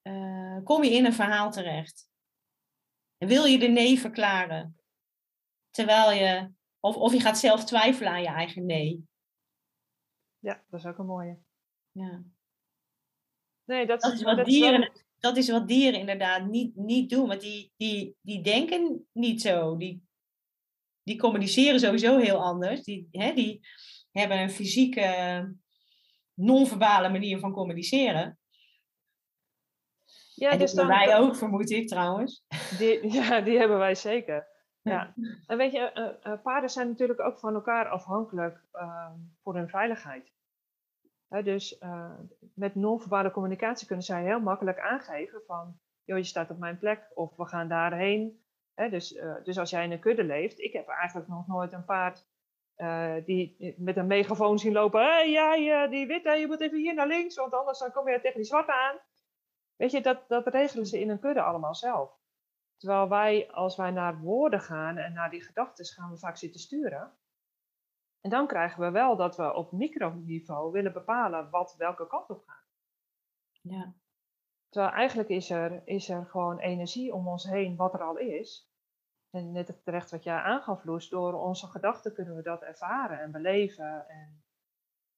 uh, 0.04 0.64
kom 0.64 0.84
je 0.84 0.90
in 0.90 1.06
een 1.06 1.14
verhaal 1.14 1.52
terecht. 1.52 2.10
En 3.18 3.28
wil 3.28 3.46
je 3.46 3.60
de 3.60 3.68
nee 3.68 4.00
verklaren? 4.00 4.80
Terwijl 5.70 6.12
je, 6.12 6.52
of, 6.80 6.96
of 6.96 7.14
je 7.14 7.20
gaat 7.20 7.38
zelf 7.38 7.66
twijfelen 7.66 8.12
aan 8.12 8.22
je 8.22 8.28
eigen 8.28 8.66
nee. 8.66 9.08
Ja, 10.40 10.64
dat 10.68 10.80
is 10.80 10.86
ook 10.86 10.98
een 10.98 11.06
mooie. 11.06 11.40
Ja. 11.92 12.24
Nee, 13.64 13.86
dat, 13.86 14.02
dat 14.02 14.14
is 14.14 14.22
wat 14.22 14.46
dieren, 14.46 14.92
dat 15.20 15.38
is 15.38 15.50
wat 15.50 15.68
dieren 15.68 16.00
inderdaad 16.00 16.46
niet, 16.46 16.76
niet 16.76 17.10
doen. 17.10 17.28
Want 17.28 17.42
die, 17.42 17.74
die, 17.78 18.16
die 18.22 18.42
denken 18.42 19.08
niet 19.12 19.42
zo. 19.42 19.78
Die, 19.78 20.08
die 21.04 21.18
communiceren 21.18 21.80
sowieso 21.80 22.18
heel 22.18 22.44
anders. 22.44 22.84
Die, 22.84 23.08
hè, 23.12 23.34
die 23.34 23.68
hebben 24.12 24.40
een 24.40 24.52
fysieke, 24.52 25.56
non-verbale 26.34 27.10
manier 27.10 27.40
van 27.40 27.52
communiceren. 27.52 28.40
Ja, 30.34 30.52
en 30.52 30.60
dus 30.60 30.74
dan, 30.74 30.88
wij 30.88 31.18
ook, 31.18 31.36
vermoed 31.36 31.70
ik 31.70 31.88
trouwens. 31.88 32.44
Die, 32.78 33.12
ja, 33.18 33.42
die 33.42 33.58
hebben 33.58 33.78
wij 33.78 33.96
zeker. 33.96 34.48
Ja, 34.82 35.14
en 35.46 35.58
weet 35.58 35.72
je, 35.72 36.16
uh, 36.24 36.42
paarden 36.44 36.70
zijn 36.70 36.88
natuurlijk 36.88 37.20
ook 37.20 37.40
van 37.40 37.54
elkaar 37.54 37.90
afhankelijk 37.90 38.64
uh, 38.74 39.12
voor 39.44 39.56
hun 39.56 39.70
veiligheid. 39.70 40.32
Dus 41.30 41.80
uh, 41.82 42.20
met 42.54 42.76
non-verbale 42.76 43.32
communicatie 43.32 43.88
kunnen 43.88 44.06
zij 44.06 44.24
heel 44.24 44.40
makkelijk 44.40 44.80
aangeven 44.80 45.42
van, 45.46 45.80
joh, 46.04 46.18
je 46.18 46.24
staat 46.24 46.50
op 46.50 46.58
mijn 46.58 46.78
plek 46.78 47.12
of 47.14 47.36
we 47.36 47.46
gaan 47.46 47.68
daarheen. 47.68 48.42
He, 48.74 48.90
dus, 48.90 49.20
dus 49.44 49.58
als 49.58 49.70
jij 49.70 49.84
in 49.84 49.92
een 49.92 50.00
kudde 50.00 50.24
leeft, 50.24 50.60
ik 50.60 50.74
heb 50.74 50.88
eigenlijk 50.88 51.28
nog 51.28 51.48
nooit 51.48 51.74
een 51.74 51.86
paard 51.86 52.26
die 53.26 53.76
met 53.78 53.98
een 53.98 54.08
megafoon 54.08 54.60
zien 54.60 54.74
lopen. 54.74 55.02
Hé, 55.02 55.08
hey, 55.08 55.64
jij, 55.64 55.88
die 55.88 56.08
witte, 56.08 56.30
je 56.32 56.48
moet 56.48 56.62
even 56.62 56.78
hier 56.78 56.94
naar 56.94 57.08
links, 57.08 57.36
want 57.36 57.54
anders 57.54 57.80
dan 57.80 57.92
kom 57.92 58.10
je 58.10 58.22
tegen 58.22 58.38
die 58.38 58.46
zwarte 58.46 58.74
aan. 58.74 58.96
Weet 59.76 59.92
je, 59.92 60.02
dat, 60.02 60.28
dat 60.28 60.48
regelen 60.48 60.86
ze 60.86 61.00
in 61.00 61.10
een 61.10 61.20
kudde 61.20 61.42
allemaal 61.42 61.76
zelf. 61.76 62.20
Terwijl 62.78 63.10
wij, 63.10 63.52
als 63.52 63.76
wij 63.76 63.92
naar 63.92 64.20
woorden 64.20 64.62
gaan 64.62 64.98
en 64.98 65.14
naar 65.14 65.30
die 65.30 65.44
gedachten, 65.44 65.86
gaan 65.86 66.12
we 66.12 66.18
vaak 66.18 66.38
zitten 66.38 66.60
sturen. 66.60 67.12
En 68.28 68.34
dan 68.34 68.48
krijgen 68.48 68.82
we 68.82 68.92
wel 68.92 69.16
dat 69.16 69.36
we 69.36 69.54
op 69.54 69.72
microniveau 69.72 70.72
willen 70.72 70.94
bepalen 70.94 71.50
wat 71.50 71.76
welke 71.78 72.08
kant 72.08 72.30
op 72.30 72.44
gaat. 72.46 72.66
Ja. 73.62 73.94
Terwijl 74.70 74.94
eigenlijk 74.94 75.30
is 75.30 75.50
er, 75.50 75.82
is 75.86 76.10
er 76.10 76.26
gewoon 76.26 76.60
energie 76.60 77.14
om 77.14 77.28
ons 77.28 77.44
heen 77.44 77.76
wat 77.76 77.94
er 77.94 78.02
al 78.04 78.18
is. 78.18 78.72
En 79.30 79.52
net 79.52 79.84
terecht 79.84 80.12
wat 80.12 80.24
jij 80.24 80.36
aangaf, 80.36 80.84
Loes, 80.84 81.10
door 81.10 81.34
onze 81.34 81.68
gedachten 81.68 82.14
kunnen 82.14 82.36
we 82.36 82.42
dat 82.42 82.62
ervaren 82.62 83.20
en 83.20 83.32
beleven. 83.32 84.08
En, 84.08 84.44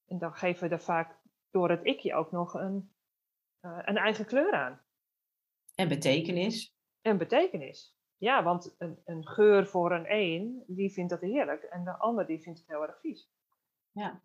en 0.06 0.18
dan 0.18 0.34
geven 0.34 0.70
we 0.70 0.76
er 0.76 0.82
vaak 0.82 1.20
door 1.52 1.70
het 1.70 1.86
ikje 1.86 2.14
ook 2.16 2.32
nog 2.32 2.54
een, 2.54 2.94
uh, 3.62 3.80
een 3.82 3.98
eigen 3.98 4.26
kleur 4.26 4.54
aan. 4.54 4.82
En 5.76 5.88
betekenis 5.88 6.76
en 7.02 7.18
betekenis. 7.18 7.99
Ja, 8.20 8.44
want 8.44 8.76
een, 8.78 9.02
een 9.06 9.28
geur 9.28 9.68
voor 9.68 9.92
een 9.92 10.14
een, 10.14 10.64
die 10.68 10.92
vindt 10.92 11.10
dat 11.10 11.22
heerlijk. 11.22 11.64
En 11.64 11.84
de 11.84 11.98
ander 11.98 12.26
die 12.26 12.42
vindt 12.42 12.60
het 12.60 12.68
heel 12.68 12.88
erg 12.88 13.00
vies. 13.00 13.32
Ja. 13.92 14.24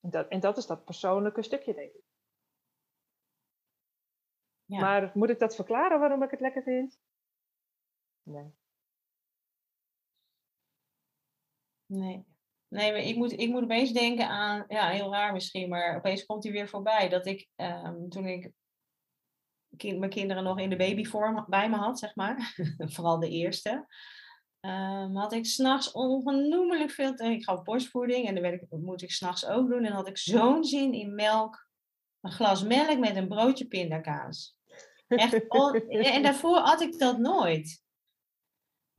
En 0.00 0.10
dat, 0.10 0.28
en 0.28 0.40
dat 0.40 0.56
is 0.56 0.66
dat 0.66 0.84
persoonlijke 0.84 1.42
stukje, 1.42 1.74
denk 1.74 1.92
ik. 1.92 2.04
Ja. 4.64 4.80
Maar 4.80 5.10
moet 5.14 5.30
ik 5.30 5.38
dat 5.38 5.54
verklaren 5.54 6.00
waarom 6.00 6.22
ik 6.22 6.30
het 6.30 6.40
lekker 6.40 6.62
vind? 6.62 7.00
Nee. 8.22 8.54
Nee. 11.86 12.28
Nee, 12.68 12.92
maar 12.92 13.00
ik 13.00 13.16
moet, 13.16 13.32
ik 13.32 13.48
moet 13.48 13.62
opeens 13.62 13.92
denken 13.92 14.28
aan, 14.28 14.64
ja, 14.68 14.88
heel 14.88 15.12
raar 15.12 15.32
misschien, 15.32 15.68
maar 15.68 15.96
opeens 15.96 16.26
komt 16.26 16.44
hij 16.44 16.52
weer 16.52 16.68
voorbij. 16.68 17.08
Dat 17.08 17.26
ik, 17.26 17.48
ehm, 17.56 18.08
toen 18.08 18.26
ik 18.26 18.52
kind, 19.76 19.98
mijn 19.98 20.10
kinderen 20.10 20.44
nog 20.44 20.58
in 20.58 20.70
de 20.70 20.76
babyvorm 20.76 21.44
bij 21.48 21.70
me 21.70 21.76
had, 21.76 21.98
zeg 21.98 22.14
maar, 22.14 22.54
vooral 22.94 23.18
de 23.18 23.28
eerste, 23.28 23.86
ehm, 24.60 25.14
had 25.14 25.32
ik 25.32 25.46
s'nachts 25.46 25.92
ongenoemelijk 25.92 26.90
veel, 26.90 27.14
ik 27.14 27.44
gaf 27.44 27.62
borstvoeding 27.62 28.26
en 28.26 28.34
dat 28.34 28.42
werd 28.42 28.62
ik, 28.62 28.68
moet 28.70 29.02
ik 29.02 29.10
s'nachts 29.10 29.46
ook 29.46 29.68
doen. 29.68 29.84
En 29.84 29.92
had 29.92 30.08
ik 30.08 30.18
zo'n 30.18 30.64
zin 30.64 30.92
in 30.92 31.14
melk, 31.14 31.68
een 32.20 32.32
glas 32.32 32.62
melk 32.62 32.98
met 32.98 33.16
een 33.16 33.28
broodje 33.28 33.66
pindakaas. 33.66 34.58
Echt, 35.08 35.48
en 35.88 36.22
daarvoor 36.22 36.58
had 36.58 36.80
ik 36.80 36.98
dat 36.98 37.18
nooit. 37.18 37.82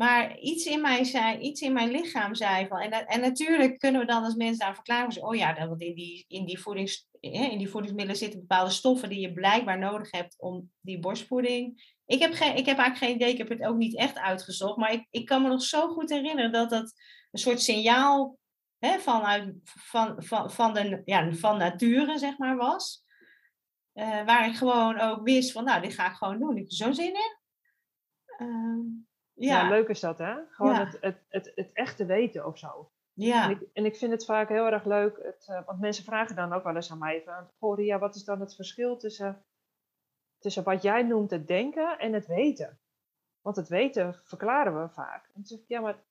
Maar 0.02 0.38
iets 0.38 0.66
in 0.66 0.82
mij 0.82 1.04
zei, 1.04 1.38
iets 1.40 1.62
in 1.62 1.74
mijn 1.74 1.92
lichaam 1.92 2.36
zei 2.36 2.68
van. 2.68 2.80
En, 2.80 3.08
en 3.08 3.22
natuurlijk 3.22 3.80
kunnen 3.80 4.02
we 4.02 4.08
dan 4.08 4.24
als 4.24 4.36
mensen 4.36 4.60
daar 4.60 4.74
verklaren. 4.74 5.24
Oh 5.24 5.36
ja, 5.36 5.54
dat- 5.54 5.68
want 5.68 5.82
in 5.82 5.96
die, 5.96 6.26
in, 6.28 6.46
die 6.46 6.60
voedings, 6.60 7.08
in 7.20 7.58
die 7.58 7.70
voedingsmiddelen 7.70 8.20
zitten 8.20 8.40
bepaalde 8.40 8.72
stoffen 8.72 9.10
die 9.10 9.20
je 9.20 9.34
blijkbaar 9.34 9.80
nodig 9.80 10.12
hebt 10.12 10.36
om 10.40 10.72
die 10.80 11.00
borstvoeding. 11.00 11.94
Ik 12.06 12.20
heb, 12.20 12.34
geen, 12.34 12.56
ik 12.56 12.66
heb 12.66 12.78
eigenlijk 12.78 12.98
geen 12.98 13.16
idee, 13.16 13.32
ik 13.32 13.38
heb 13.38 13.50
het 13.50 13.64
ook 13.64 13.78
niet 13.78 13.98
echt 13.98 14.18
uitgezocht. 14.18 14.78
Maar 14.78 14.92
ik, 14.92 15.08
ik 15.10 15.26
kan 15.26 15.42
me 15.42 15.48
nog 15.48 15.62
zo 15.62 15.88
goed 15.88 16.10
herinneren 16.10 16.52
dat 16.52 16.70
dat 16.70 16.94
een 17.32 17.40
soort 17.40 17.62
signaal 17.62 18.38
hè, 18.80 19.00
vanuit, 19.00 19.56
van, 19.64 20.24
van, 20.24 20.52
van, 20.52 20.74
de, 20.74 21.02
ja, 21.06 21.32
van 21.34 21.58
nature, 21.58 22.18
zeg 22.18 22.38
maar, 22.38 22.56
was. 22.56 23.04
Eh, 23.94 24.26
waar 24.26 24.48
ik 24.48 24.56
gewoon 24.56 25.00
ook 25.00 25.24
wist 25.24 25.52
van, 25.52 25.64
nou, 25.64 25.82
dit 25.82 25.94
ga 25.94 26.10
ik 26.10 26.16
gewoon 26.16 26.40
doen. 26.40 26.52
Ik 26.52 26.58
heb 26.58 26.70
er 26.70 26.76
zo 26.76 26.92
zin 26.92 27.14
in. 27.14 27.40
Ehm, 28.38 29.10
Ja. 29.47 29.69
leuk 29.69 29.88
is 29.88 29.99
dat, 29.99 30.17
hè? 30.17 30.36
Gewoon 30.49 30.75
het, 30.75 30.97
het, 31.01 31.25
het, 31.30 31.51
het 31.56 31.71
echte 31.73 32.06
weten 32.06 32.45
of 32.45 32.58
zo. 32.58 32.91
ja. 33.13 33.43
En, 33.45 33.49
ik, 33.51 33.62
en 33.73 33.86
ik 33.86 33.95
vind 33.95 34.12
het 34.12 34.25
vaak 34.25 34.49
heel 34.49 34.65
erg 34.65 34.86
leuk, 34.86 35.17
het, 35.23 35.45
eh, 35.47 35.65
want 35.65 35.80
mensen 35.80 36.04
vragen 36.04 36.36
dan 36.36 36.54
ook 36.54 36.63
wel 36.63 36.75
eens 36.75 36.91
aan 36.91 36.97
mij 36.97 37.21
van, 37.25 37.47
goh 37.60 37.77
Ria, 37.77 37.99
wat 37.99 38.15
is 38.15 38.23
dan 38.23 38.39
het 38.39 38.56
verschil 38.56 38.97
tussen, 38.97 39.45
tussen 40.39 40.63
wat 40.63 40.82
jij 40.82 41.04
noemt 41.04 41.32
het 41.32 41.47
denken 41.47 41.99
en 41.99 42.13
het 42.13 42.27
weten? 42.27 42.80
Want 43.41 43.56
het 43.56 43.67
weten 43.67 44.21
verklaren 44.23 44.82
we 44.82 44.89
vaak. 44.89 45.25
En 45.25 45.32
dan 45.34 45.45
zeg 45.45 45.60
ik, 45.60 45.67
ja, 45.67 45.82
maar 45.82 46.04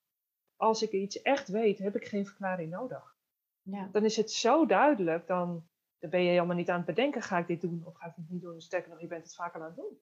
als 0.57 0.83
ik 0.83 0.91
iets 0.93 1.23
echt 1.23 1.49
weet, 1.49 1.79
heb 1.79 1.97
ik 1.97 2.05
geen 2.07 2.27
verklaring 2.27 2.71
nodig. 2.71 3.17
ja. 3.63 3.89
Dan 3.93 4.05
is 4.05 4.17
het 4.17 4.31
zo 4.31 4.67
duidelijk, 4.67 5.27
dan, 5.27 5.69
dan 5.99 6.11
ben 6.11 6.23
je 6.23 6.31
helemaal 6.31 6.57
niet 6.57 6.71
aan 6.71 6.77
het 6.77 6.87
bedenken, 6.87 7.23
ga 7.23 7.39
ik 7.39 7.47
dit 7.47 7.61
doen 7.61 7.83
of 7.87 7.95
ga 7.97 8.07
ik 8.07 8.13
dit 8.17 8.31
niet 8.31 8.43
doen? 8.43 8.61
Sterker 8.61 8.91
nog, 8.91 9.01
je 9.01 9.07
bent 9.07 9.23
het 9.25 9.35
vaak 9.35 9.55
al 9.55 9.61
aan 9.61 9.67
het 9.67 9.77
doen. 9.77 10.01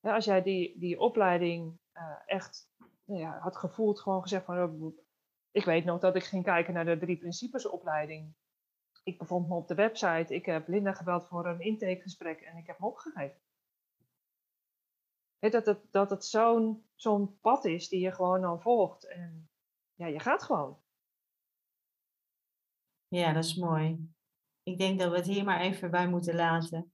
Ja, 0.00 0.14
als 0.14 0.24
jij 0.24 0.42
die, 0.42 0.78
die 0.78 1.00
opleiding 1.00 1.78
eh, 1.92 2.16
echt 2.26 2.70
nou 3.04 3.20
ja, 3.20 3.38
had 3.38 3.56
gevoeld, 3.56 4.00
gewoon 4.00 4.22
gezegd 4.22 4.44
van, 4.44 4.62
oh, 4.62 4.98
ik 5.50 5.64
weet 5.64 5.84
nog 5.84 6.00
dat 6.00 6.16
ik 6.16 6.24
ging 6.24 6.44
kijken 6.44 6.74
naar 6.74 6.84
de 6.84 6.98
drie 6.98 7.18
principes 7.18 7.66
opleiding. 7.66 8.34
Ik 9.04 9.18
bevond 9.18 9.48
me 9.48 9.54
op 9.54 9.68
de 9.68 9.74
website, 9.74 10.34
ik 10.34 10.46
heb 10.46 10.68
Linda 10.68 10.92
gebeld 10.92 11.26
voor 11.26 11.46
een 11.46 11.60
intakegesprek 11.60 12.40
en 12.40 12.56
ik 12.56 12.66
heb 12.66 12.78
me 12.78 12.86
opgegeven. 12.86 13.40
Dat 15.38 15.66
het, 15.66 15.80
dat 15.90 16.10
het 16.10 16.24
zo'n 16.24 16.88
zo'n 16.94 17.38
pad 17.40 17.64
is 17.64 17.88
die 17.88 18.00
je 18.00 18.12
gewoon 18.12 18.40
dan 18.40 18.60
volgt 18.60 19.06
en 19.08 19.50
ja, 19.94 20.06
je 20.06 20.18
gaat 20.18 20.42
gewoon. 20.42 20.82
Ja, 23.08 23.32
dat 23.32 23.44
is 23.44 23.56
mooi. 23.56 24.14
Ik 24.62 24.78
denk 24.78 24.98
dat 24.98 25.10
we 25.10 25.16
het 25.16 25.26
hier 25.26 25.44
maar 25.44 25.60
even 25.60 25.90
bij 25.90 26.08
moeten 26.08 26.34
laten. 26.34 26.92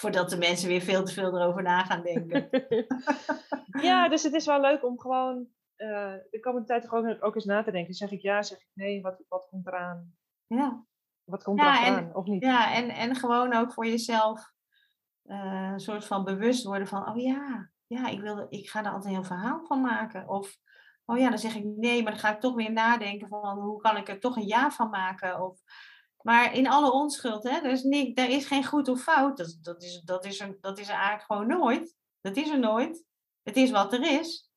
Voordat 0.00 0.30
de 0.30 0.36
mensen 0.36 0.68
weer 0.68 0.80
veel 0.80 1.04
te 1.04 1.12
veel 1.12 1.36
erover 1.38 1.62
na 1.62 1.84
gaan 1.84 2.02
denken. 2.02 2.48
ja, 3.88 4.08
dus 4.08 4.22
het 4.22 4.32
is 4.34 4.46
wel 4.46 4.60
leuk 4.60 4.84
om 4.84 5.00
gewoon 5.00 5.48
eh, 5.76 6.14
de 6.30 6.38
komende 6.40 6.66
tijd 6.66 6.88
gewoon 6.88 7.20
ook 7.20 7.34
eens 7.34 7.44
na 7.44 7.62
te 7.62 7.70
denken. 7.70 7.94
Zeg 7.94 8.10
ik 8.10 8.20
ja, 8.22 8.42
zeg 8.42 8.58
ik 8.58 8.68
nee, 8.72 9.02
wat, 9.02 9.22
wat 9.28 9.46
komt 9.50 9.66
eraan? 9.66 10.14
Ja, 10.46 10.84
Wat 11.24 11.42
komt 11.42 11.60
Ja, 11.60 11.80
er 11.80 11.86
en- 11.86 11.94
aan 11.94 12.14
of 12.14 12.26
niet? 12.26 12.42
ja 12.42 12.74
en, 12.74 12.88
en 12.88 13.16
gewoon 13.16 13.52
ook 13.54 13.72
voor 13.72 13.86
jezelf 13.86 14.52
eh, 15.22 15.68
een 15.72 15.80
soort 15.80 16.04
van 16.06 16.24
bewust 16.24 16.64
worden 16.64 16.88
van, 16.88 17.08
oh 17.08 17.16
ja, 17.22 17.70
ja 17.86 18.06
ik, 18.08 18.20
wil, 18.20 18.46
ik 18.48 18.70
ga 18.70 18.78
er 18.78 18.86
altijd 18.86 19.04
een 19.04 19.10
heel 19.10 19.24
verhaal 19.24 19.64
van 19.66 19.80
maken. 19.80 20.28
Of, 20.28 20.56
oh 21.04 21.18
ja, 21.18 21.28
dan 21.28 21.38
zeg 21.38 21.54
ik 21.54 21.64
nee, 21.64 22.02
maar 22.02 22.12
dan 22.12 22.20
ga 22.20 22.34
ik 22.34 22.40
toch 22.40 22.54
weer 22.54 22.72
nadenken 22.72 23.28
van, 23.28 23.58
hoe 23.58 23.80
kan 23.80 23.96
ik 23.96 24.08
er 24.08 24.20
toch 24.20 24.36
een 24.36 24.46
ja 24.46 24.70
van 24.70 24.90
maken? 24.90 25.40
Of, 25.40 25.60
maar 26.22 26.54
in 26.54 26.68
alle 26.68 26.92
onschuld, 26.92 27.42
hè, 27.42 27.50
er, 27.50 27.70
is 27.70 27.84
er 28.14 28.28
is 28.28 28.46
geen 28.46 28.64
goed 28.64 28.88
of 28.88 29.02
fout. 29.02 29.36
Dat, 29.36 29.58
dat, 29.62 29.82
is, 29.82 30.00
dat, 30.00 30.24
is 30.24 30.40
er, 30.40 30.56
dat 30.60 30.78
is 30.78 30.88
er 30.88 30.94
eigenlijk 30.94 31.22
gewoon 31.22 31.46
nooit. 31.46 31.96
Dat 32.20 32.36
is 32.36 32.50
er 32.50 32.58
nooit. 32.58 33.04
Het 33.42 33.56
is 33.56 33.70
wat 33.70 33.92
er 33.92 34.20
is. 34.20 34.50